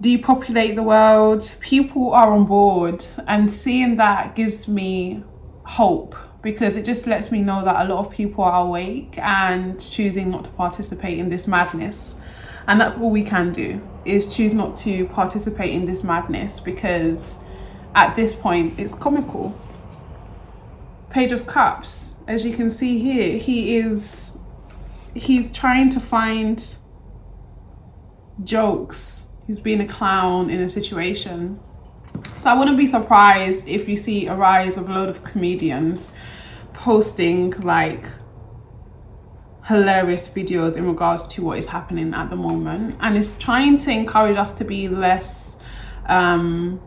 depopulate 0.00 0.74
the 0.74 0.82
world. 0.82 1.54
People 1.60 2.12
are 2.12 2.32
on 2.32 2.44
board, 2.44 3.04
and 3.26 3.50
seeing 3.50 3.96
that 3.96 4.36
gives 4.36 4.68
me 4.68 5.22
hope 5.64 6.16
because 6.42 6.76
it 6.76 6.84
just 6.84 7.06
lets 7.06 7.32
me 7.32 7.42
know 7.42 7.64
that 7.64 7.84
a 7.84 7.88
lot 7.92 8.06
of 8.06 8.12
people 8.12 8.44
are 8.44 8.64
awake 8.66 9.18
and 9.18 9.80
choosing 9.90 10.30
not 10.30 10.44
to 10.44 10.50
participate 10.52 11.18
in 11.18 11.28
this 11.28 11.46
madness. 11.46 12.14
And 12.66 12.80
that's 12.80 12.98
all 12.98 13.10
we 13.10 13.24
can 13.24 13.50
do 13.50 13.80
is 14.04 14.34
choose 14.34 14.52
not 14.52 14.76
to 14.76 15.06
participate 15.08 15.72
in 15.72 15.84
this 15.84 16.04
madness 16.04 16.60
because 16.60 17.40
at 17.94 18.14
this 18.14 18.34
point 18.34 18.78
it's 18.78 18.94
comical. 18.94 19.58
Page 21.10 21.32
of 21.32 21.46
Cups, 21.46 22.16
as 22.28 22.44
you 22.44 22.54
can 22.54 22.70
see 22.70 22.98
here, 22.98 23.38
he 23.38 23.76
is 23.76 24.42
he's 25.14 25.50
trying 25.50 25.88
to 25.90 25.98
find 25.98 26.76
jokes 28.44 29.27
who's 29.48 29.58
being 29.58 29.80
a 29.80 29.88
clown 29.88 30.50
in 30.50 30.60
a 30.60 30.68
situation. 30.68 31.58
So 32.38 32.50
I 32.50 32.54
wouldn't 32.54 32.76
be 32.76 32.86
surprised 32.86 33.66
if 33.66 33.88
you 33.88 33.96
see 33.96 34.26
a 34.26 34.34
rise 34.36 34.76
of 34.76 34.88
a 34.88 34.92
load 34.92 35.08
of 35.08 35.24
comedians 35.24 36.14
posting 36.74 37.50
like 37.62 38.06
hilarious 39.64 40.28
videos 40.28 40.76
in 40.76 40.86
regards 40.86 41.26
to 41.28 41.42
what 41.42 41.58
is 41.58 41.66
happening 41.66 42.14
at 42.14 42.30
the 42.30 42.36
moment 42.36 42.96
and 43.00 43.16
it's 43.16 43.36
trying 43.36 43.76
to 43.76 43.90
encourage 43.90 44.36
us 44.36 44.56
to 44.56 44.64
be 44.64 44.88
less 44.88 45.56
um 46.06 46.80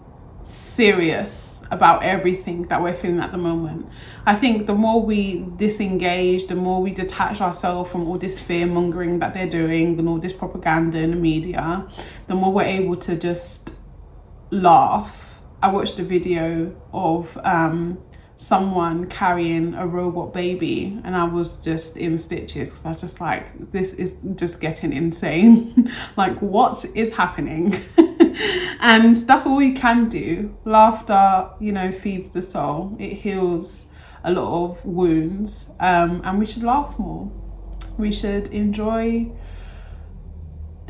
serious 0.52 1.64
about 1.72 2.04
everything 2.04 2.64
that 2.64 2.82
we're 2.82 2.94
feeling 2.94 3.20
at 3.20 3.32
the 3.32 3.38
moment. 3.38 3.88
I 4.26 4.36
think 4.36 4.68
the 4.68 4.76
more 4.76 5.02
we 5.02 5.46
disengage, 5.56 6.48
the 6.48 6.56
more 6.56 6.82
we 6.82 6.92
detach 6.92 7.42
ourselves 7.42 7.90
from 7.90 8.08
all 8.08 8.18
this 8.18 8.40
fear 8.40 8.66
mongering 8.66 9.20
that 9.20 9.34
they're 9.34 9.50
doing 9.50 9.98
and 9.98 10.08
all 10.10 10.20
this 10.20 10.34
propaganda 10.34 11.00
in 11.00 11.12
the 11.12 11.18
media, 11.18 11.88
the 12.28 12.36
more 12.36 12.52
we're 12.52 12.64
able 12.64 12.98
to 12.98 13.16
just 13.16 13.76
laugh. 14.50 15.40
I 15.64 15.72
watched 15.72 16.00
a 16.00 16.04
video 16.04 16.76
of 16.92 17.38
um, 17.44 18.00
someone 18.42 19.06
carrying 19.06 19.76
a 19.76 19.86
robot 19.86 20.34
baby 20.34 21.00
and 21.04 21.16
I 21.16 21.26
was 21.26 21.60
just 21.60 21.96
in 21.96 22.18
stitches 22.18 22.70
because 22.70 22.84
I 22.84 22.90
was 22.90 23.00
just 23.00 23.22
like, 23.22 23.72
this 23.72 23.94
is 23.94 24.18
just 24.34 24.60
getting 24.60 24.94
insane. 24.94 25.92
like, 26.18 26.40
what 26.40 26.84
is 26.96 27.14
happening? 27.14 27.80
and 28.80 29.16
that's 29.16 29.46
all 29.46 29.58
we 29.58 29.74
can 29.74 30.10
do. 30.10 30.58
Laughter, 30.66 31.52
you 31.60 31.72
know, 31.72 31.92
feeds 31.92 32.30
the 32.30 32.42
soul, 32.42 32.98
it 33.00 33.14
heals 33.14 33.86
a 34.24 34.32
lot 34.32 34.72
of 34.72 34.86
wounds, 34.86 35.76
um, 35.80 36.22
and 36.26 36.40
we 36.40 36.48
should 36.48 36.64
laugh 36.64 36.98
more. 36.98 37.32
We 38.00 38.12
should 38.12 38.48
enjoy 38.48 39.32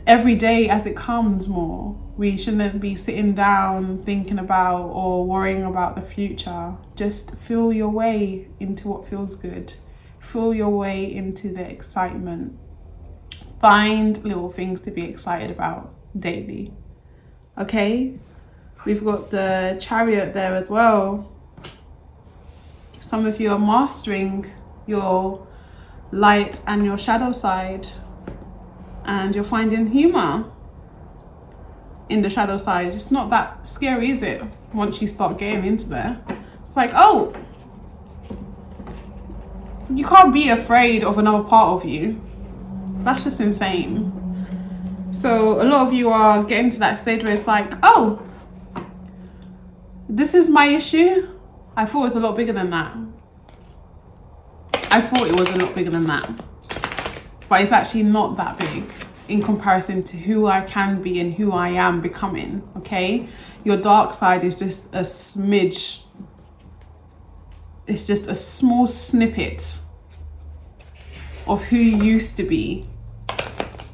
every 0.08 0.36
day 0.36 0.70
as 0.70 0.86
it 0.86 0.96
comes 0.96 1.50
more. 1.50 1.98
We 2.22 2.38
shouldn't 2.38 2.80
be 2.80 2.96
sitting 2.96 3.34
down 3.34 4.04
thinking 4.04 4.38
about 4.38 4.90
or 4.90 5.26
worrying 5.26 5.64
about 5.64 5.96
the 5.96 6.04
future. 6.04 6.76
Just 6.96 7.36
feel 7.38 7.74
your 7.74 7.90
way 7.90 8.48
into 8.60 8.90
what 8.90 9.08
feels 9.08 9.34
good. 9.34 9.74
Feel 10.20 10.54
your 10.54 10.70
way 10.70 11.12
into 11.12 11.52
the 11.52 11.68
excitement. 11.68 12.60
Find 13.60 14.24
little 14.24 14.52
things 14.52 14.82
to 14.82 14.92
be 14.92 15.02
excited 15.02 15.50
about 15.50 15.96
daily. 16.16 16.72
Okay? 17.58 18.20
We've 18.86 19.04
got 19.04 19.32
the 19.32 19.80
chariot 19.82 20.36
there 20.36 20.56
as 20.56 20.70
well. 20.70 21.28
Some 23.00 23.26
of 23.26 23.42
you 23.42 23.52
are 23.52 23.58
mastering 23.58 24.46
your 24.86 25.48
light 26.12 26.62
and 26.68 26.86
your 26.86 27.00
shadow 27.00 27.32
side 27.32 27.88
and 29.06 29.34
you're 29.34 29.44
finding 29.44 29.88
humor 29.88 30.46
in 32.12 32.22
the 32.22 32.30
shadow 32.30 32.58
side. 32.58 32.94
It's 32.94 33.12
not 33.12 33.30
that 33.30 33.66
scary, 33.66 34.10
is 34.10 34.22
it? 34.22 34.44
Once 34.74 35.02
you 35.02 35.08
start 35.08 35.38
getting 35.38 35.66
into 35.66 35.90
there, 35.90 36.22
it's 36.62 36.76
like, 36.76 36.92
oh, 36.94 37.34
you 39.90 40.06
can't 40.06 40.34
be 40.34 40.50
afraid 40.50 41.04
of 41.04 41.18
another 41.18 41.44
part 41.44 41.70
of 41.70 41.90
you. 41.90 42.22
That's 43.00 43.24
just 43.24 43.40
insane. 43.40 44.18
So, 45.12 45.62
a 45.62 45.66
lot 45.66 45.88
of 45.88 45.94
you 45.94 46.10
are 46.10 46.44
getting 46.44 46.70
to 46.72 46.80
that 46.80 46.98
stage 46.98 47.24
where 47.24 47.34
it's 47.34 47.48
like, 47.48 47.74
oh, 47.84 48.22
this 50.08 50.34
is 50.34 50.50
my 50.50 50.68
issue. 50.68 51.28
I 51.76 51.86
thought 51.86 52.02
it 52.02 52.04
was 52.04 52.16
a 52.16 52.20
lot 52.20 52.36
bigger 52.36 52.54
than 52.54 52.70
that. 52.70 52.96
I 54.92 55.02
thought 55.02 55.28
it 55.28 55.40
was 55.40 55.50
a 55.52 55.58
lot 55.58 55.74
bigger 55.74 55.90
than 55.90 56.04
that. 56.08 56.30
But 57.48 57.62
it's 57.62 57.72
actually 57.72 58.04
not 58.04 58.38
that 58.38 58.58
big 58.58 58.84
in 59.32 59.42
comparison 59.42 60.04
to 60.04 60.18
who 60.18 60.48
I 60.48 60.62
can 60.62 61.02
be 61.02 61.20
and 61.20 61.34
who 61.34 61.52
I 61.52 61.70
am 61.70 62.02
becoming, 62.02 62.68
okay? 62.78 63.28
Your 63.64 63.78
dark 63.78 64.14
side 64.14 64.44
is 64.44 64.56
just 64.56 64.88
a 64.88 65.02
smidge, 65.02 66.02
it's 67.88 68.06
just 68.06 68.28
a 68.28 68.36
small 68.36 68.86
snippet 68.86 69.80
of 71.48 71.64
who 71.64 71.78
you 71.78 72.04
used 72.04 72.36
to 72.38 72.44
be, 72.44 72.86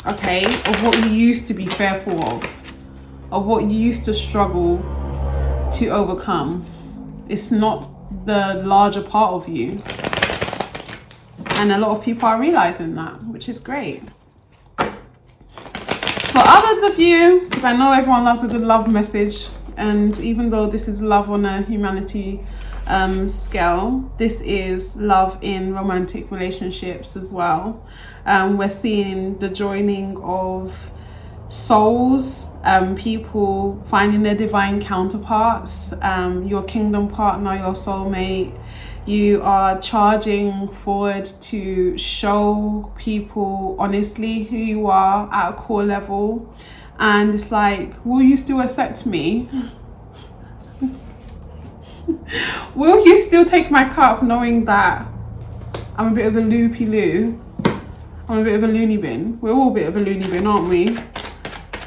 okay? 0.05 0.43
Of 0.43 0.83
what 0.83 1.05
you 1.05 1.11
used 1.11 1.47
to 1.47 1.53
be 1.53 1.67
fearful 1.67 2.23
of, 2.23 2.43
of 3.31 3.45
what 3.45 3.63
you 3.63 3.77
used 3.77 4.05
to 4.05 4.13
struggle 4.13 4.77
to 5.73 5.87
overcome. 5.89 6.65
It's 7.29 7.51
not 7.51 7.87
the 8.25 8.61
larger 8.65 9.01
part 9.01 9.33
of 9.33 9.47
you. 9.47 9.81
And 11.59 11.71
a 11.71 11.77
lot 11.77 11.97
of 11.97 12.03
people 12.03 12.27
are 12.27 12.39
realizing 12.39 12.95
that, 12.95 13.23
which 13.25 13.49
is 13.49 13.59
great. 13.59 14.01
Others 16.69 16.83
of 16.83 16.99
you, 16.99 17.47
because 17.49 17.63
I 17.63 17.77
know 17.77 17.93
everyone 17.93 18.25
loves 18.25 18.43
a 18.43 18.47
good 18.47 18.59
love 18.59 18.89
message, 18.89 19.47
and 19.77 20.19
even 20.19 20.49
though 20.49 20.67
this 20.67 20.89
is 20.89 21.01
love 21.01 21.29
on 21.31 21.45
a 21.45 21.61
humanity 21.61 22.41
um, 22.87 23.29
scale, 23.29 24.11
this 24.17 24.41
is 24.41 24.97
love 24.97 25.37
in 25.41 25.73
romantic 25.73 26.29
relationships 26.29 27.15
as 27.15 27.31
well. 27.31 27.81
Um, 28.25 28.57
we're 28.57 28.67
seeing 28.67 29.37
the 29.37 29.47
joining 29.47 30.17
of 30.17 30.91
souls, 31.47 32.57
um, 32.65 32.97
people 32.97 33.81
finding 33.87 34.23
their 34.23 34.35
divine 34.35 34.81
counterparts, 34.81 35.93
um, 36.01 36.47
your 36.49 36.63
kingdom 36.63 37.07
partner, 37.07 37.55
your 37.55 37.75
soulmate. 37.75 38.51
You 39.07 39.41
are 39.41 39.79
charging 39.79 40.67
forward 40.67 41.23
to 41.23 41.97
show 41.97 42.91
people 42.97 43.77
honestly 43.79 44.43
who 44.43 44.57
you 44.57 44.87
are 44.87 45.29
at 45.31 45.51
a 45.51 45.53
core 45.53 45.85
level. 45.85 46.53
And 46.99 47.33
it's 47.33 47.49
like, 47.49 47.93
will 48.05 48.21
you 48.21 48.35
still 48.35 48.59
accept 48.59 49.05
me? 49.05 49.49
will 52.75 53.07
you 53.07 53.17
still 53.19 53.45
take 53.45 53.71
my 53.71 53.87
cup 53.87 54.23
knowing 54.23 54.65
that 54.65 55.07
I'm 55.95 56.11
a 56.11 56.15
bit 56.15 56.25
of 56.25 56.35
a 56.35 56.41
loopy 56.41 56.85
loo? 56.85 57.41
I'm 58.27 58.39
a 58.39 58.43
bit 58.43 58.55
of 58.55 58.63
a 58.63 58.67
loony 58.67 58.97
bin. 58.97 59.39
We're 59.39 59.53
all 59.53 59.71
a 59.71 59.73
bit 59.73 59.87
of 59.87 59.95
a 59.95 60.01
loony 60.01 60.27
bin, 60.27 60.45
aren't 60.45 60.67
we? 60.67 60.97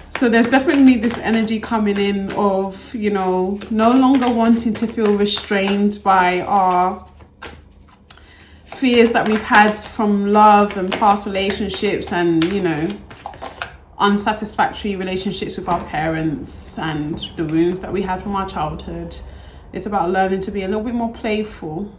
So 0.08 0.30
there's 0.30 0.48
definitely 0.48 0.96
this 0.96 1.18
energy 1.18 1.60
coming 1.60 1.98
in 1.98 2.32
of, 2.32 2.94
you 2.94 3.10
know, 3.10 3.58
no 3.70 3.90
longer 3.90 4.30
wanting 4.30 4.72
to 4.74 4.86
feel 4.86 5.16
restrained 5.18 6.00
by 6.02 6.40
our 6.40 7.09
fears 8.80 9.10
that 9.12 9.28
we've 9.28 9.42
had 9.42 9.76
from 9.76 10.28
love 10.28 10.76
and 10.76 10.90
past 10.92 11.26
relationships 11.26 12.12
and, 12.12 12.42
you 12.52 12.62
know, 12.62 12.88
unsatisfactory 13.98 14.96
relationships 14.96 15.56
with 15.58 15.68
our 15.68 15.84
parents 15.84 16.78
and 16.78 17.18
the 17.36 17.44
wounds 17.44 17.80
that 17.80 17.92
we 17.92 18.02
had 18.02 18.22
from 18.22 18.34
our 18.34 18.48
childhood. 18.48 19.14
It's 19.72 19.86
about 19.86 20.10
learning 20.10 20.40
to 20.40 20.50
be 20.50 20.62
a 20.62 20.66
little 20.66 20.82
bit 20.82 20.94
more 20.94 21.12
playful 21.12 21.94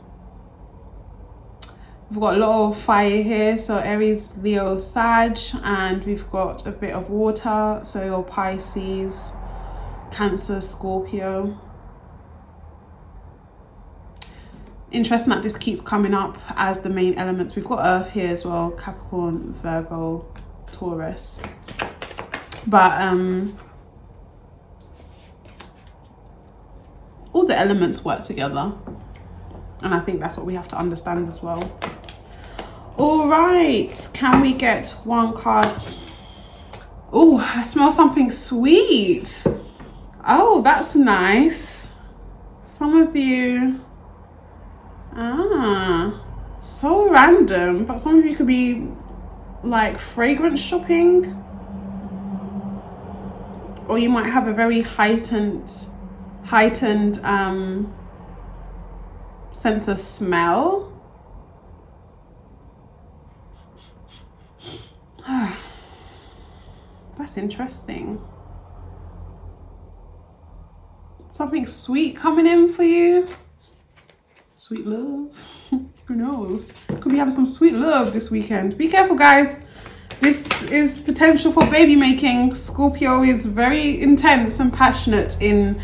We've 2.12 2.20
got 2.20 2.36
a 2.36 2.40
lot 2.40 2.68
of 2.68 2.78
fire 2.78 3.24
here, 3.24 3.58
so 3.58 3.78
Aries, 3.78 4.38
Leo, 4.40 4.80
Sag, 4.80 5.40
and 5.64 6.04
we've 6.04 6.30
got 6.30 6.68
a 6.68 6.72
bit 6.74 6.94
of 6.94 7.10
water, 7.10 7.80
so 7.84 8.04
your 8.04 8.22
Pisces, 8.22 9.32
Cancer, 10.12 10.60
Scorpio. 10.60 11.58
Interesting 14.92 15.30
that 15.30 15.42
this 15.42 15.58
keeps 15.58 15.80
coming 15.80 16.14
up 16.14 16.38
as 16.50 16.82
the 16.82 16.90
main 16.90 17.16
elements. 17.16 17.56
We've 17.56 17.66
got 17.66 17.80
Earth 17.86 18.12
here 18.12 18.30
as 18.32 18.46
well, 18.46 18.72
Capricorn, 18.72 19.54
Virgo, 19.54 20.26
Taurus. 20.72 21.40
But 22.68 23.02
um, 23.02 23.58
all 27.34 27.46
the 27.46 27.58
elements 27.58 28.04
work 28.04 28.22
together. 28.22 28.74
And 29.82 29.94
I 29.94 30.00
think 30.02 30.20
that's 30.20 30.38
what 30.38 30.46
we 30.46 30.54
have 30.56 30.68
to 30.70 30.78
understand 30.78 31.28
as 31.28 31.42
well. 31.42 31.80
All 32.98 33.30
right, 33.30 34.10
can 34.14 34.42
we 34.42 34.54
get 34.54 34.90
one 35.06 35.34
card? 35.34 35.68
Oh, 37.12 37.40
I 37.56 37.64
smell 37.64 37.92
something 37.92 38.30
sweet. 38.30 39.44
Oh, 40.28 40.62
that's 40.62 40.96
nice. 40.96 41.94
Some 42.64 42.96
of 42.96 43.16
you, 43.16 43.82
ah, 45.16 46.24
so 46.60 47.10
random, 47.10 47.86
but 47.86 48.00
some 48.00 48.20
of 48.20 48.26
you 48.26 48.36
could 48.36 48.48
be 48.48 48.88
like 49.64 49.98
fragrance 49.98 50.60
shopping. 50.60 51.38
Or 53.88 53.98
you 54.00 54.10
might 54.10 54.30
have 54.30 54.48
a 54.48 54.54
very 54.54 54.82
heightened, 54.82 55.72
heightened 56.46 57.20
um, 57.24 57.94
sense 59.52 59.88
of 59.88 60.00
smell 60.00 60.92
That's 67.18 67.38
interesting. 67.38 68.22
Something 71.30 71.66
sweet 71.68 72.16
coming 72.16 72.48
in 72.48 72.68
for 72.68 72.84
you. 72.84 73.28
Sweet 74.72 74.88
love. 74.88 75.68
Who 76.06 76.16
knows? 76.16 76.72
Could 76.88 77.12
be 77.12 77.18
having 77.18 77.34
some 77.34 77.46
sweet 77.46 77.74
love 77.74 78.14
this 78.14 78.32
weekend. 78.32 78.78
Be 78.78 78.88
careful, 78.88 79.18
guys. 79.18 79.70
This 80.22 80.64
is 80.64 80.98
potential 80.98 81.52
for 81.52 81.66
baby 81.66 81.98
making. 81.98 82.56
Scorpio 82.56 83.22
is 83.22 83.44
very 83.44 84.02
intense 84.02 84.62
and 84.62 84.72
passionate 84.72 85.36
in 85.42 85.82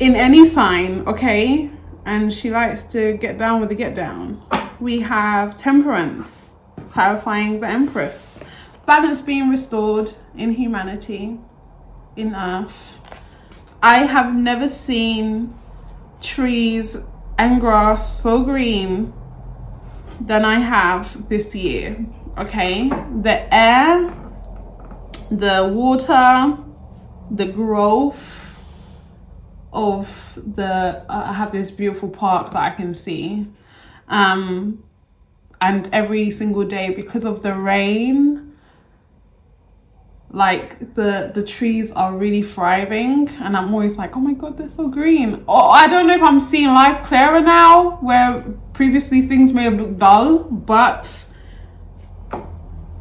in 0.00 0.16
any 0.16 0.44
sign, 0.44 1.06
okay? 1.06 1.70
And 2.04 2.32
she 2.32 2.50
likes 2.50 2.82
to 2.94 3.16
get 3.16 3.38
down 3.38 3.60
with 3.60 3.68
the 3.68 3.76
get 3.76 3.94
down. 3.94 4.42
We 4.80 5.02
have 5.02 5.56
temperance, 5.56 6.56
clarifying 6.88 7.60
the 7.60 7.68
empress 7.68 8.42
balance 8.86 9.22
being 9.22 9.50
restored 9.50 10.10
in 10.34 10.54
humanity, 10.54 11.38
in 12.16 12.34
earth. 12.34 12.98
I 13.84 13.98
have 13.98 14.34
never 14.34 14.68
seen 14.68 15.54
trees 16.20 17.09
and 17.40 17.58
grass 17.58 18.20
so 18.20 18.44
green 18.44 19.14
than 20.20 20.44
I 20.44 20.58
have 20.58 21.26
this 21.30 21.54
year. 21.54 22.04
Okay, 22.36 22.90
the 23.22 23.54
air, 23.54 24.14
the 25.30 25.72
water, 25.72 26.58
the 27.30 27.46
growth 27.46 28.58
of 29.72 30.38
the. 30.54 31.02
Uh, 31.08 31.24
I 31.30 31.32
have 31.32 31.50
this 31.50 31.70
beautiful 31.70 32.10
park 32.10 32.52
that 32.52 32.62
I 32.62 32.70
can 32.74 32.92
see, 32.92 33.46
um, 34.08 34.84
and 35.62 35.88
every 35.94 36.30
single 36.30 36.64
day 36.64 36.90
because 36.90 37.24
of 37.24 37.40
the 37.40 37.54
rain 37.54 38.49
like 40.32 40.94
the 40.94 41.30
the 41.34 41.42
trees 41.42 41.90
are 41.92 42.16
really 42.16 42.42
thriving 42.42 43.28
and 43.40 43.56
i'm 43.56 43.72
always 43.74 43.98
like 43.98 44.16
oh 44.16 44.20
my 44.20 44.32
god 44.32 44.56
they're 44.56 44.68
so 44.68 44.88
green. 44.88 45.44
Oh 45.48 45.70
i 45.70 45.88
don't 45.88 46.06
know 46.06 46.14
if 46.14 46.22
i'm 46.22 46.38
seeing 46.38 46.68
life 46.68 47.02
clearer 47.02 47.40
now 47.40 47.96
where 47.96 48.40
previously 48.72 49.22
things 49.22 49.52
may 49.52 49.64
have 49.64 49.74
looked 49.74 49.98
dull 49.98 50.38
but 50.44 51.26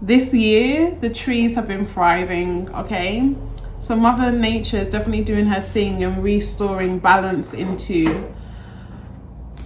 this 0.01 0.33
year 0.33 0.97
the 1.01 1.09
trees 1.09 1.53
have 1.55 1.67
been 1.67 1.85
thriving 1.85 2.69
okay? 2.73 3.35
So 3.79 3.95
mother 3.95 4.31
nature 4.31 4.77
is 4.77 4.89
definitely 4.89 5.23
doing 5.23 5.45
her 5.45 5.61
thing 5.61 6.03
and 6.03 6.21
restoring 6.21 6.99
balance 6.99 7.53
into 7.53 8.33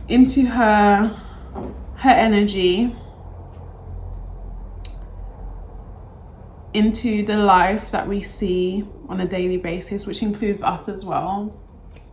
into 0.07 0.45
her 0.45 1.07
her 1.95 2.09
energy 2.09 2.95
into 6.73 7.23
the 7.23 7.37
life 7.37 7.91
that 7.91 8.07
we 8.07 8.21
see 8.21 8.85
on 9.07 9.21
a 9.21 9.27
daily 9.27 9.57
basis, 9.57 10.07
which 10.07 10.21
includes 10.21 10.63
us 10.63 10.89
as 10.89 11.05
well. 11.05 11.59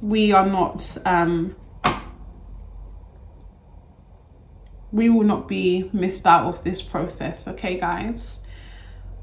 We 0.01 0.33
are 0.33 0.47
not, 0.47 0.97
um, 1.07 1.57
we 4.93 5.09
will 5.09 5.25
not 5.25 5.49
be 5.49 5.89
missed 5.93 6.27
out 6.27 6.47
of 6.47 6.65
this 6.65 6.83
process, 6.83 7.49
okay, 7.49 7.79
guys? 7.79 8.43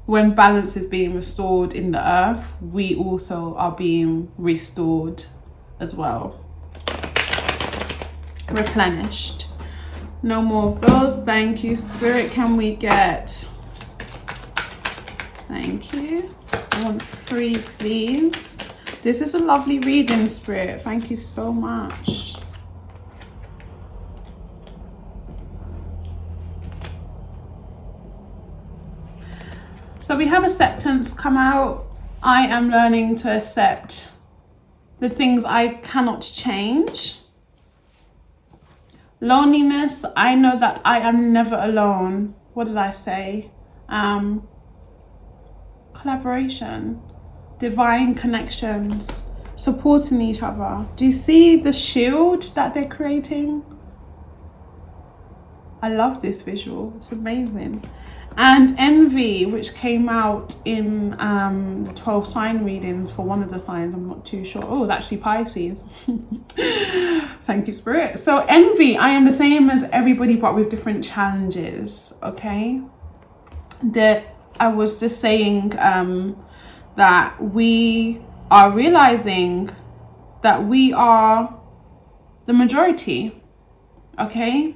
When 0.06 0.34
balance 0.34 0.76
is 0.76 0.86
being 0.86 1.14
restored 1.14 1.74
in 1.74 1.92
the 1.92 2.00
earth, 2.00 2.54
we 2.62 2.96
also 2.96 3.54
are 3.56 3.72
being 3.72 4.32
restored 4.38 5.24
as 5.78 5.94
well. 5.94 6.44
Replenished. 8.50 9.48
No 10.22 10.40
more 10.40 10.68
of 10.72 10.80
those. 10.80 11.22
Thank 11.24 11.62
you, 11.62 11.76
Spirit. 11.76 12.30
Can 12.32 12.56
we 12.56 12.74
get 12.74 13.46
Thank 15.48 15.94
you. 15.94 16.34
I 16.72 16.84
want 16.84 17.00
three, 17.02 17.54
please. 17.56 18.58
This 19.02 19.22
is 19.22 19.32
a 19.32 19.38
lovely 19.38 19.78
reading 19.78 20.28
spirit. 20.28 20.82
Thank 20.82 21.08
you 21.08 21.16
so 21.16 21.50
much. 21.50 22.34
So 30.00 30.18
we 30.18 30.26
have 30.26 30.44
acceptance 30.44 31.14
come 31.14 31.38
out. 31.38 31.86
I 32.22 32.42
am 32.42 32.68
learning 32.68 33.16
to 33.16 33.34
accept 33.34 34.10
the 35.00 35.08
things 35.08 35.46
I 35.46 35.68
cannot 35.68 36.20
change. 36.20 37.20
Loneliness, 39.22 40.04
I 40.14 40.34
know 40.34 40.58
that 40.58 40.82
I 40.84 41.00
am 41.00 41.32
never 41.32 41.56
alone. 41.58 42.34
What 42.52 42.66
did 42.66 42.76
I 42.76 42.90
say? 42.90 43.50
Um, 43.88 44.46
collaboration, 46.00 47.00
divine 47.58 48.14
connections, 48.14 49.26
supporting 49.56 50.20
each 50.22 50.42
other. 50.42 50.86
Do 50.96 51.06
you 51.06 51.12
see 51.12 51.56
the 51.56 51.72
shield 51.72 52.42
that 52.54 52.74
they're 52.74 52.88
creating? 52.88 53.64
I 55.82 55.88
love 55.90 56.22
this 56.22 56.42
visual, 56.42 56.92
it's 56.96 57.12
amazing. 57.12 57.84
And 58.36 58.72
Envy, 58.78 59.46
which 59.46 59.74
came 59.74 60.08
out 60.08 60.54
in 60.64 61.20
um, 61.20 61.84
the 61.84 61.92
12 61.92 62.24
sign 62.24 62.64
readings 62.64 63.10
for 63.10 63.22
one 63.22 63.42
of 63.42 63.50
the 63.50 63.58
signs, 63.58 63.94
I'm 63.94 64.06
not 64.06 64.24
too 64.24 64.44
sure. 64.44 64.62
Oh, 64.64 64.84
it's 64.84 64.92
actually 64.92 65.16
Pisces. 65.16 65.88
Thank 67.46 67.66
you, 67.66 67.72
Spirit. 67.72 68.20
So, 68.20 68.44
Envy, 68.48 68.96
I 68.96 69.08
am 69.08 69.24
the 69.24 69.32
same 69.32 69.70
as 69.70 69.82
everybody, 69.90 70.36
but 70.36 70.54
with 70.54 70.68
different 70.68 71.02
challenges, 71.02 72.16
okay? 72.22 72.80
That 73.82 74.37
I 74.60 74.68
was 74.68 75.00
just 75.00 75.20
saying 75.20 75.74
um, 75.78 76.42
that 76.96 77.42
we 77.42 78.20
are 78.50 78.70
realizing 78.70 79.70
that 80.42 80.64
we 80.64 80.92
are 80.92 81.58
the 82.46 82.52
majority, 82.52 83.42
okay? 84.18 84.74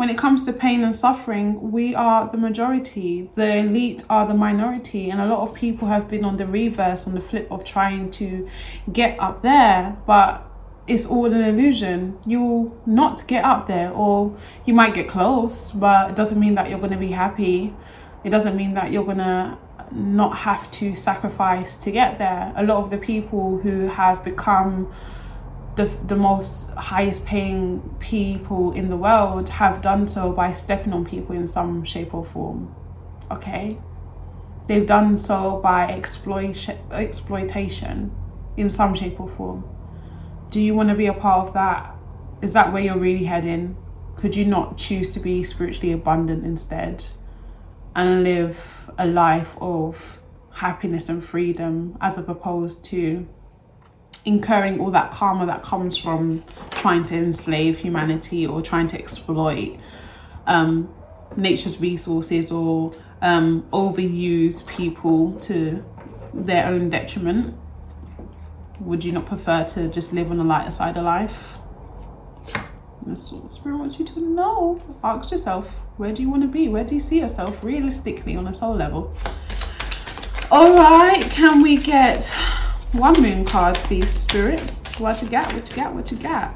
when 0.00 0.08
it 0.08 0.16
comes 0.16 0.46
to 0.46 0.52
pain 0.54 0.82
and 0.82 0.94
suffering, 0.94 1.70
we 1.70 1.94
are 1.94 2.26
the 2.26 2.38
majority. 2.38 3.30
The 3.34 3.58
elite 3.58 4.02
are 4.08 4.26
the 4.26 4.32
minority. 4.32 5.10
And 5.10 5.20
a 5.20 5.26
lot 5.26 5.46
of 5.46 5.54
people 5.54 5.88
have 5.88 6.08
been 6.08 6.24
on 6.24 6.38
the 6.38 6.46
reverse, 6.46 7.06
on 7.06 7.12
the 7.12 7.20
flip 7.20 7.46
of 7.52 7.64
trying 7.64 8.10
to 8.12 8.48
get 8.90 9.20
up 9.20 9.42
there. 9.42 9.98
But 10.06 10.42
it's 10.86 11.04
all 11.04 11.26
an 11.26 11.44
illusion. 11.44 12.18
You 12.24 12.40
will 12.42 12.82
not 12.86 13.26
get 13.26 13.44
up 13.44 13.66
there, 13.66 13.90
or 13.92 14.34
you 14.64 14.72
might 14.72 14.94
get 14.94 15.06
close, 15.06 15.70
but 15.70 16.12
it 16.12 16.16
doesn't 16.16 16.40
mean 16.40 16.54
that 16.54 16.70
you're 16.70 16.78
going 16.78 16.92
to 16.92 16.96
be 16.96 17.12
happy. 17.12 17.74
It 18.24 18.30
doesn't 18.30 18.56
mean 18.56 18.74
that 18.74 18.90
you're 18.90 19.04
going 19.04 19.18
to 19.18 19.58
not 19.92 20.36
have 20.38 20.70
to 20.70 20.94
sacrifice 20.94 21.76
to 21.78 21.90
get 21.90 22.18
there. 22.18 22.52
A 22.56 22.62
lot 22.62 22.78
of 22.78 22.90
the 22.90 22.98
people 22.98 23.58
who 23.58 23.88
have 23.88 24.22
become 24.22 24.92
the, 25.76 25.86
the 26.06 26.16
most 26.16 26.72
highest 26.74 27.24
paying 27.24 27.80
people 27.98 28.72
in 28.72 28.88
the 28.88 28.96
world 28.96 29.48
have 29.48 29.80
done 29.80 30.06
so 30.06 30.32
by 30.32 30.52
stepping 30.52 30.92
on 30.92 31.04
people 31.04 31.34
in 31.34 31.46
some 31.46 31.84
shape 31.84 32.14
or 32.14 32.24
form. 32.24 32.74
Okay? 33.30 33.78
They've 34.66 34.86
done 34.86 35.18
so 35.18 35.58
by 35.62 35.86
exploit, 35.88 36.68
exploitation 36.92 38.12
in 38.56 38.68
some 38.68 38.94
shape 38.94 39.18
or 39.18 39.28
form. 39.28 39.64
Do 40.50 40.60
you 40.60 40.74
want 40.74 40.88
to 40.90 40.94
be 40.94 41.06
a 41.06 41.14
part 41.14 41.48
of 41.48 41.54
that? 41.54 41.94
Is 42.42 42.52
that 42.52 42.72
where 42.72 42.82
you're 42.82 42.98
really 42.98 43.24
heading? 43.24 43.76
Could 44.16 44.36
you 44.36 44.44
not 44.44 44.76
choose 44.76 45.08
to 45.08 45.20
be 45.20 45.42
spiritually 45.42 45.92
abundant 45.92 46.44
instead 46.44 47.04
and 47.94 48.24
live 48.24 48.90
a 48.98 49.06
life 49.06 49.56
of 49.60 50.20
happiness 50.52 51.08
and 51.08 51.24
freedom 51.24 51.96
as 52.00 52.18
opposed 52.18 52.84
to 52.84 53.26
incurring 54.24 54.80
all 54.80 54.90
that 54.90 55.10
karma 55.10 55.46
that 55.46 55.62
comes 55.62 55.96
from 55.96 56.42
trying 56.70 57.04
to 57.06 57.16
enslave 57.16 57.78
humanity 57.78 58.46
or 58.46 58.60
trying 58.60 58.86
to 58.86 58.98
exploit 58.98 59.78
um, 60.46 60.92
nature's 61.36 61.80
resources 61.80 62.52
or 62.52 62.92
um, 63.22 63.62
overuse 63.72 64.66
people 64.66 65.38
to 65.40 65.84
their 66.34 66.66
own 66.66 66.90
detriment? 66.90 67.56
Would 68.80 69.04
you 69.04 69.12
not 69.12 69.26
prefer 69.26 69.64
to 69.64 69.88
just 69.88 70.12
live 70.12 70.30
on 70.30 70.38
the 70.38 70.44
lighter 70.44 70.70
side 70.70 70.96
of 70.96 71.04
life? 71.04 71.58
That's 73.06 73.30
what 73.32 73.48
Spirit 73.50 73.78
wants 73.78 73.98
you 73.98 74.04
to 74.06 74.20
know. 74.20 74.82
Ask 75.02 75.30
yourself, 75.30 75.80
where 76.00 76.14
do 76.14 76.22
you 76.22 76.30
want 76.30 76.40
to 76.40 76.48
be? 76.48 76.66
Where 76.66 76.82
do 76.82 76.94
you 76.94 77.00
see 77.00 77.20
yourself 77.20 77.62
realistically 77.62 78.34
on 78.34 78.46
a 78.46 78.54
soul 78.54 78.74
level? 78.74 79.14
All 80.50 80.74
right, 80.74 81.20
can 81.20 81.60
we 81.60 81.76
get 81.76 82.24
one 82.92 83.20
moon 83.20 83.44
card, 83.44 83.74
please, 83.76 84.08
Spirit. 84.08 84.60
What 84.96 85.20
you 85.20 85.28
got? 85.28 85.52
What 85.52 85.68
you 85.68 85.76
got? 85.76 85.94
What 85.94 86.10
you 86.10 86.16
got? 86.16 86.54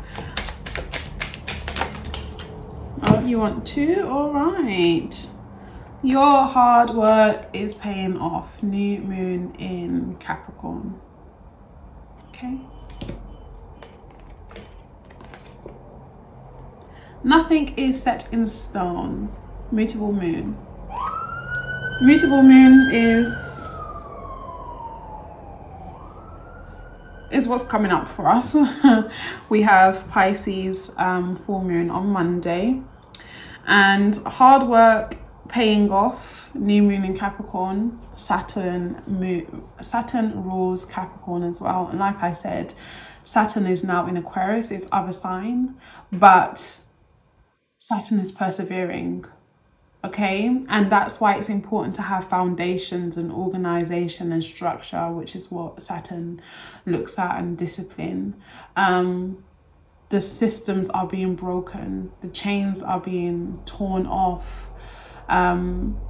Oh, 3.03 3.20
you 3.20 3.38
want 3.38 3.66
two? 3.66 4.09
All 4.09 4.32
right. 4.32 5.14
Your 6.03 6.47
hard 6.47 6.90
work 6.90 7.47
is 7.53 7.74
paying 7.74 8.16
off. 8.16 8.62
New 8.62 9.01
moon 9.01 9.55
in 9.57 10.16
Capricorn. 10.20 10.99
Okay. 12.30 12.61
Nothing 17.25 17.72
is 17.79 18.03
set 18.03 18.31
in 18.35 18.47
stone. 18.47 19.35
Mutable 19.72 20.12
moon. 20.12 20.59
Mutable 22.03 22.43
moon 22.43 22.91
is 22.93 23.29
is 27.31 27.49
what's 27.49 27.64
coming 27.64 27.91
up 27.91 28.07
for 28.07 28.29
us. 28.29 28.55
we 29.49 29.62
have 29.62 30.07
Pisces 30.11 30.95
um, 30.99 31.37
full 31.37 31.64
moon 31.64 31.89
on 31.89 32.09
Monday, 32.09 32.83
and 33.66 34.16
hard 34.27 34.68
work 34.68 35.16
paying 35.49 35.91
off. 35.91 36.55
New 36.55 36.83
moon 36.83 37.05
in 37.05 37.16
Capricorn. 37.16 38.01
Saturn 38.14 39.03
moon, 39.07 39.64
Saturn 39.81 40.45
rules 40.45 40.85
Capricorn 40.85 41.43
as 41.43 41.59
well. 41.59 41.89
And 41.89 41.99
like 41.99 42.22
I 42.22 42.33
said, 42.33 42.75
Saturn 43.25 43.66
is 43.66 43.83
now 43.83 44.07
in 44.07 44.18
Aquarius, 44.18 44.70
it's 44.70 44.87
other 44.93 45.11
sign, 45.11 45.75
but 46.12 46.84
Saturn 47.85 48.18
is 48.18 48.32
persevering 48.32 49.26
okay? 50.05 50.47
And 50.68 50.91
that's 50.91 51.20
why 51.20 51.37
it's 51.37 51.49
important 51.49 51.95
to 51.97 52.03
have 52.03 52.28
foundations 52.28 53.18
and 53.18 53.30
organization 53.30 54.32
and 54.32 54.45
structure 54.45 55.11
which 55.11 55.35
is 55.35 55.51
what 55.51 55.82
saturn 55.82 56.41
looks 56.87 57.18
at 57.18 57.39
and 57.39 57.59
discipline. 57.59 58.35
Um, 58.76 59.45
the 60.11 60.20
systems 60.20 60.89
are 60.91 61.07
being 61.07 61.35
broken. 61.35 62.12
The 62.22 62.28
chains 62.28 62.82
are 62.82 63.01
being 63.01 63.61
torn 63.64 64.07
off. 64.07 64.70
Um, 65.28 66.01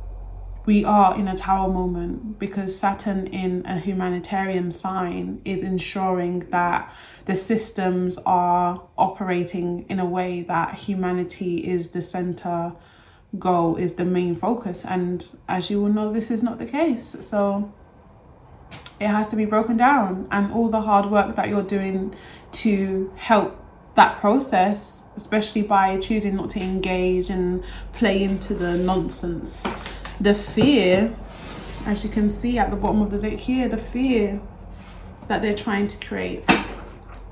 we 0.66 0.84
are 0.84 1.14
in 1.18 1.28
a 1.28 1.36
tower 1.36 1.68
moment 1.68 2.38
because 2.38 2.76
Saturn 2.76 3.26
in 3.26 3.64
a 3.66 3.78
humanitarian 3.78 4.70
sign 4.70 5.40
is 5.44 5.62
ensuring 5.62 6.40
that 6.50 6.92
the 7.26 7.34
systems 7.34 8.18
are 8.24 8.82
operating 8.96 9.84
in 9.88 10.00
a 10.00 10.06
way 10.06 10.42
that 10.42 10.74
humanity 10.74 11.58
is 11.58 11.90
the 11.90 12.02
center 12.02 12.72
goal 13.38 13.76
is 13.76 13.94
the 13.94 14.04
main 14.04 14.34
focus. 14.34 14.84
And 14.84 15.36
as 15.48 15.68
you 15.68 15.82
will 15.82 15.92
know, 15.92 16.12
this 16.12 16.30
is 16.30 16.42
not 16.42 16.58
the 16.58 16.66
case. 16.66 17.04
So 17.04 17.72
it 19.00 19.08
has 19.08 19.28
to 19.28 19.36
be 19.36 19.44
broken 19.44 19.76
down, 19.76 20.28
and 20.30 20.52
all 20.52 20.68
the 20.68 20.80
hard 20.80 21.06
work 21.06 21.36
that 21.36 21.48
you're 21.48 21.62
doing 21.62 22.14
to 22.52 23.12
help 23.16 23.60
that 23.96 24.18
process, 24.20 25.10
especially 25.16 25.62
by 25.62 25.96
choosing 25.98 26.36
not 26.36 26.50
to 26.50 26.60
engage 26.60 27.28
and 27.28 27.62
play 27.92 28.22
into 28.22 28.54
the 28.54 28.76
nonsense, 28.78 29.66
the 30.20 30.34
fear, 30.34 31.14
as 31.86 32.04
you 32.04 32.10
can 32.10 32.28
see 32.28 32.58
at 32.58 32.70
the 32.70 32.76
bottom 32.76 33.02
of 33.02 33.10
the 33.10 33.18
deck 33.18 33.38
here, 33.38 33.68
the 33.68 33.76
fear 33.76 34.40
that 35.28 35.42
they're 35.42 35.56
trying 35.56 35.86
to 35.88 36.06
create. 36.06 36.44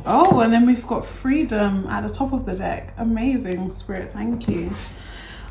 Oh, 0.05 0.41
and 0.41 0.53
then 0.53 0.67
we've 0.67 0.87
got 0.87 1.07
freedom 1.07 1.87
at 1.87 2.07
the 2.07 2.13
top 2.13 2.33
of 2.33 2.45
the 2.45 2.55
deck. 2.55 2.93
Amazing, 2.99 3.71
Spirit. 3.71 4.13
Thank 4.13 4.49
you. 4.49 4.73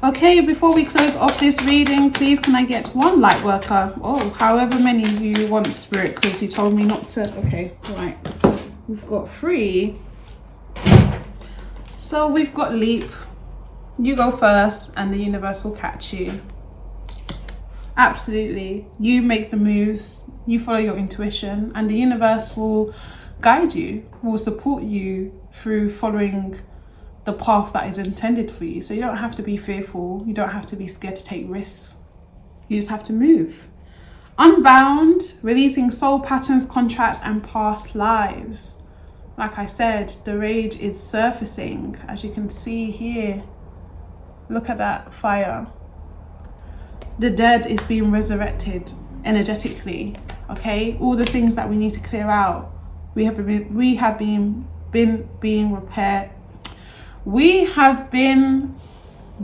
Okay, 0.04 0.42
before 0.42 0.74
we 0.74 0.84
close 0.84 1.16
off 1.16 1.40
this 1.40 1.62
reading, 1.62 2.12
please 2.12 2.40
can 2.40 2.56
I 2.56 2.66
get 2.66 2.88
one 2.88 3.22
light 3.22 3.42
worker? 3.44 3.94
Oh, 4.02 4.32
however 4.32 4.80
many 4.80 5.08
you 5.08 5.48
want, 5.48 5.68
Spirit, 5.68 6.16
because 6.16 6.42
you 6.42 6.48
told 6.50 6.74
me 6.74 6.84
not 6.84 7.08
to. 7.10 7.22
Okay, 7.38 7.74
right. 7.92 8.18
We've 8.88 9.06
got 9.06 9.30
three. 9.30 9.96
So 12.00 12.28
we've 12.28 12.54
got 12.54 12.74
leap. 12.74 13.06
You 14.00 14.16
go 14.16 14.32
first, 14.32 14.92
and 14.98 15.14
the 15.14 15.18
universe 15.18 15.64
will 15.64 15.76
catch 15.76 16.12
you. 16.12 16.42
Absolutely. 17.98 18.88
You 19.00 19.22
make 19.22 19.52
the 19.52 19.58
moves, 19.58 20.30
you 20.48 20.60
follow 20.60 20.80
your 20.80 20.98
intuition, 20.98 21.72
and 21.76 21.90
the 21.90 21.96
universe 21.96 22.56
will 22.56 22.94
guide 23.42 23.74
you, 23.74 24.10
will 24.24 24.38
support 24.38 24.84
you 24.84 25.40
through 25.52 25.90
following 25.90 26.60
the 27.26 27.34
path 27.34 27.74
that 27.74 27.88
is 27.88 27.98
intended 27.98 28.52
for 28.52 28.66
you. 28.66 28.82
So 28.82 28.94
you 28.94 29.02
don't 29.02 29.18
have 29.18 29.36
to 29.36 29.44
be 29.44 29.58
fearful, 29.58 30.24
you 30.26 30.34
don't 30.34 30.50
have 30.50 30.66
to 30.68 30.76
be 30.76 30.88
scared 30.88 31.16
to 31.18 31.24
take 31.24 31.46
risks. 31.48 31.98
You 32.68 32.78
just 32.78 32.90
have 32.90 33.04
to 33.04 33.14
move. 33.14 33.68
Unbound, 34.38 35.36
releasing 35.44 35.92
soul 35.92 36.20
patterns, 36.20 36.66
contracts, 36.66 37.20
and 37.24 37.44
past 37.44 37.96
lives. 37.96 38.78
Like 39.38 39.58
I 39.58 39.66
said, 39.66 40.10
the 40.26 40.38
rage 40.38 40.76
is 40.80 41.02
surfacing, 41.02 42.00
as 42.08 42.24
you 42.24 42.32
can 42.32 42.50
see 42.50 42.90
here. 42.90 43.44
Look 44.50 44.70
at 44.70 44.78
that 44.78 45.14
fire. 45.14 45.68
The 47.22 47.30
dead 47.30 47.68
is 47.68 47.84
being 47.84 48.10
resurrected. 48.10 48.94
energetically. 49.24 50.16
Okay, 50.50 50.98
all 51.00 51.16
the 51.16 51.24
things 51.26 51.54
that 51.54 51.70
we 51.70 51.78
need 51.78 51.94
to 51.94 52.00
clear 52.00 52.28
out. 52.28 52.72
We 53.14 53.26
have 53.26 53.38
been 53.38 53.76
we 53.76 53.98
have 53.98 54.18
been 54.18 54.68
been 54.92 55.30
being 55.40 55.72
repaired. 55.72 56.32
We 57.24 57.66
have 57.66 58.10
been 58.10 58.76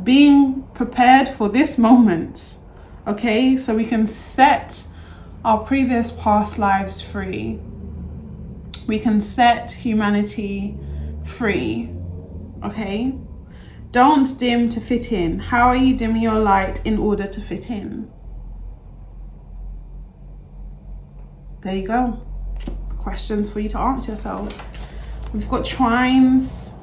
being 0.03 0.63
prepared 0.73 1.28
for 1.28 1.49
this 1.49 1.78
moment. 1.78 2.57
Okay, 3.05 3.55
so 3.57 3.75
we 3.75 3.86
can 3.86 4.07
set 4.07 4.88
our 5.45 5.59
previous 5.63 6.09
past 6.09 6.57
lives 6.57 6.99
free. 6.99 7.59
We 8.88 8.97
can 8.97 9.21
set 9.21 9.69
humanity 9.69 10.75
free. 11.23 11.91
Okay? 12.63 13.13
Don't 13.91 14.38
dim 14.38 14.69
to 14.69 14.79
fit 14.79 15.11
in. 15.11 15.39
How 15.39 15.67
are 15.67 15.75
you 15.75 15.95
dimming 15.95 16.21
your 16.21 16.39
light 16.39 16.85
in 16.85 16.97
order 16.97 17.25
to 17.25 17.41
fit 17.41 17.69
in? 17.69 18.11
There 21.61 21.75
you 21.75 21.88
go. 21.88 22.21
Questions 22.99 23.49
for 23.51 23.59
you 23.59 23.69
to 23.69 23.79
answer 23.79 24.11
yourself. 24.11 24.53
We've 25.33 25.49
got 25.49 25.63
trines, 25.65 26.73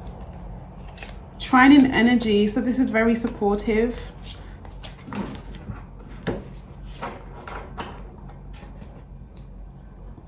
trine 1.39 1.71
in 1.71 1.91
energy, 1.91 2.47
so 2.47 2.61
this 2.61 2.79
is 2.79 2.89
very 2.89 3.15
supportive. 3.15 4.11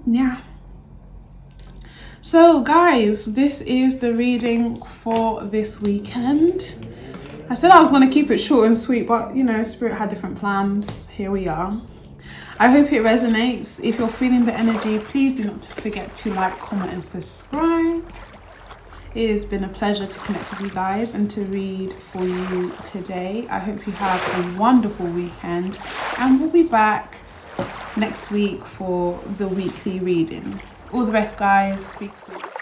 Yeah. 0.06 0.42
So, 2.28 2.60
guys, 2.60 3.36
this 3.36 3.62
is 3.62 4.00
the 4.00 4.14
reading 4.14 4.82
for 4.84 5.46
this 5.46 5.80
weekend. 5.80 6.76
I 7.50 7.54
said 7.54 7.72
I 7.72 7.80
was 7.80 7.88
going 7.88 8.06
to 8.06 8.14
keep 8.14 8.30
it 8.30 8.40
short 8.40 8.68
and 8.68 8.76
sweet, 8.76 9.08
but 9.08 9.34
you 9.34 9.46
know, 9.46 9.64
Spirit 9.64 9.96
had 9.96 10.10
different 10.10 10.38
plans. 10.38 11.08
Here 11.08 11.32
we 11.32 11.48
are. 11.48 11.82
I 12.60 12.70
hope 12.70 12.92
it 12.92 13.02
resonates. 13.02 13.82
If 13.82 13.98
you're 13.98 14.10
feeling 14.10 14.44
the 14.44 14.54
energy, 14.54 15.00
please 15.00 15.36
do 15.36 15.46
not 15.46 15.64
forget 15.64 16.14
to 16.18 16.34
like, 16.34 16.60
comment, 16.60 16.92
and 16.92 17.02
subscribe. 17.02 18.06
It 19.16 19.30
has 19.30 19.46
been 19.46 19.64
a 19.64 19.70
pleasure 19.70 20.06
to 20.06 20.20
connect 20.20 20.52
with 20.52 20.60
you 20.60 20.70
guys 20.70 21.14
and 21.14 21.32
to 21.32 21.46
read 21.46 21.94
for 21.94 22.26
you 22.26 22.74
today. 22.84 23.48
I 23.50 23.60
hope 23.60 23.88
you 23.88 23.94
have 23.94 24.20
a 24.36 24.60
wonderful 24.60 25.08
weekend, 25.08 25.80
and 26.18 26.42
we'll 26.42 26.50
be 26.50 26.64
back 26.64 27.20
next 27.96 28.32
week 28.32 28.66
for 28.66 29.18
the 29.38 29.48
weekly 29.48 30.02
reading. 30.02 30.60
All 30.98 31.06
the 31.06 31.12
best, 31.12 31.38
guys. 31.38 31.86
Speak 31.86 32.18
soon. 32.18 32.57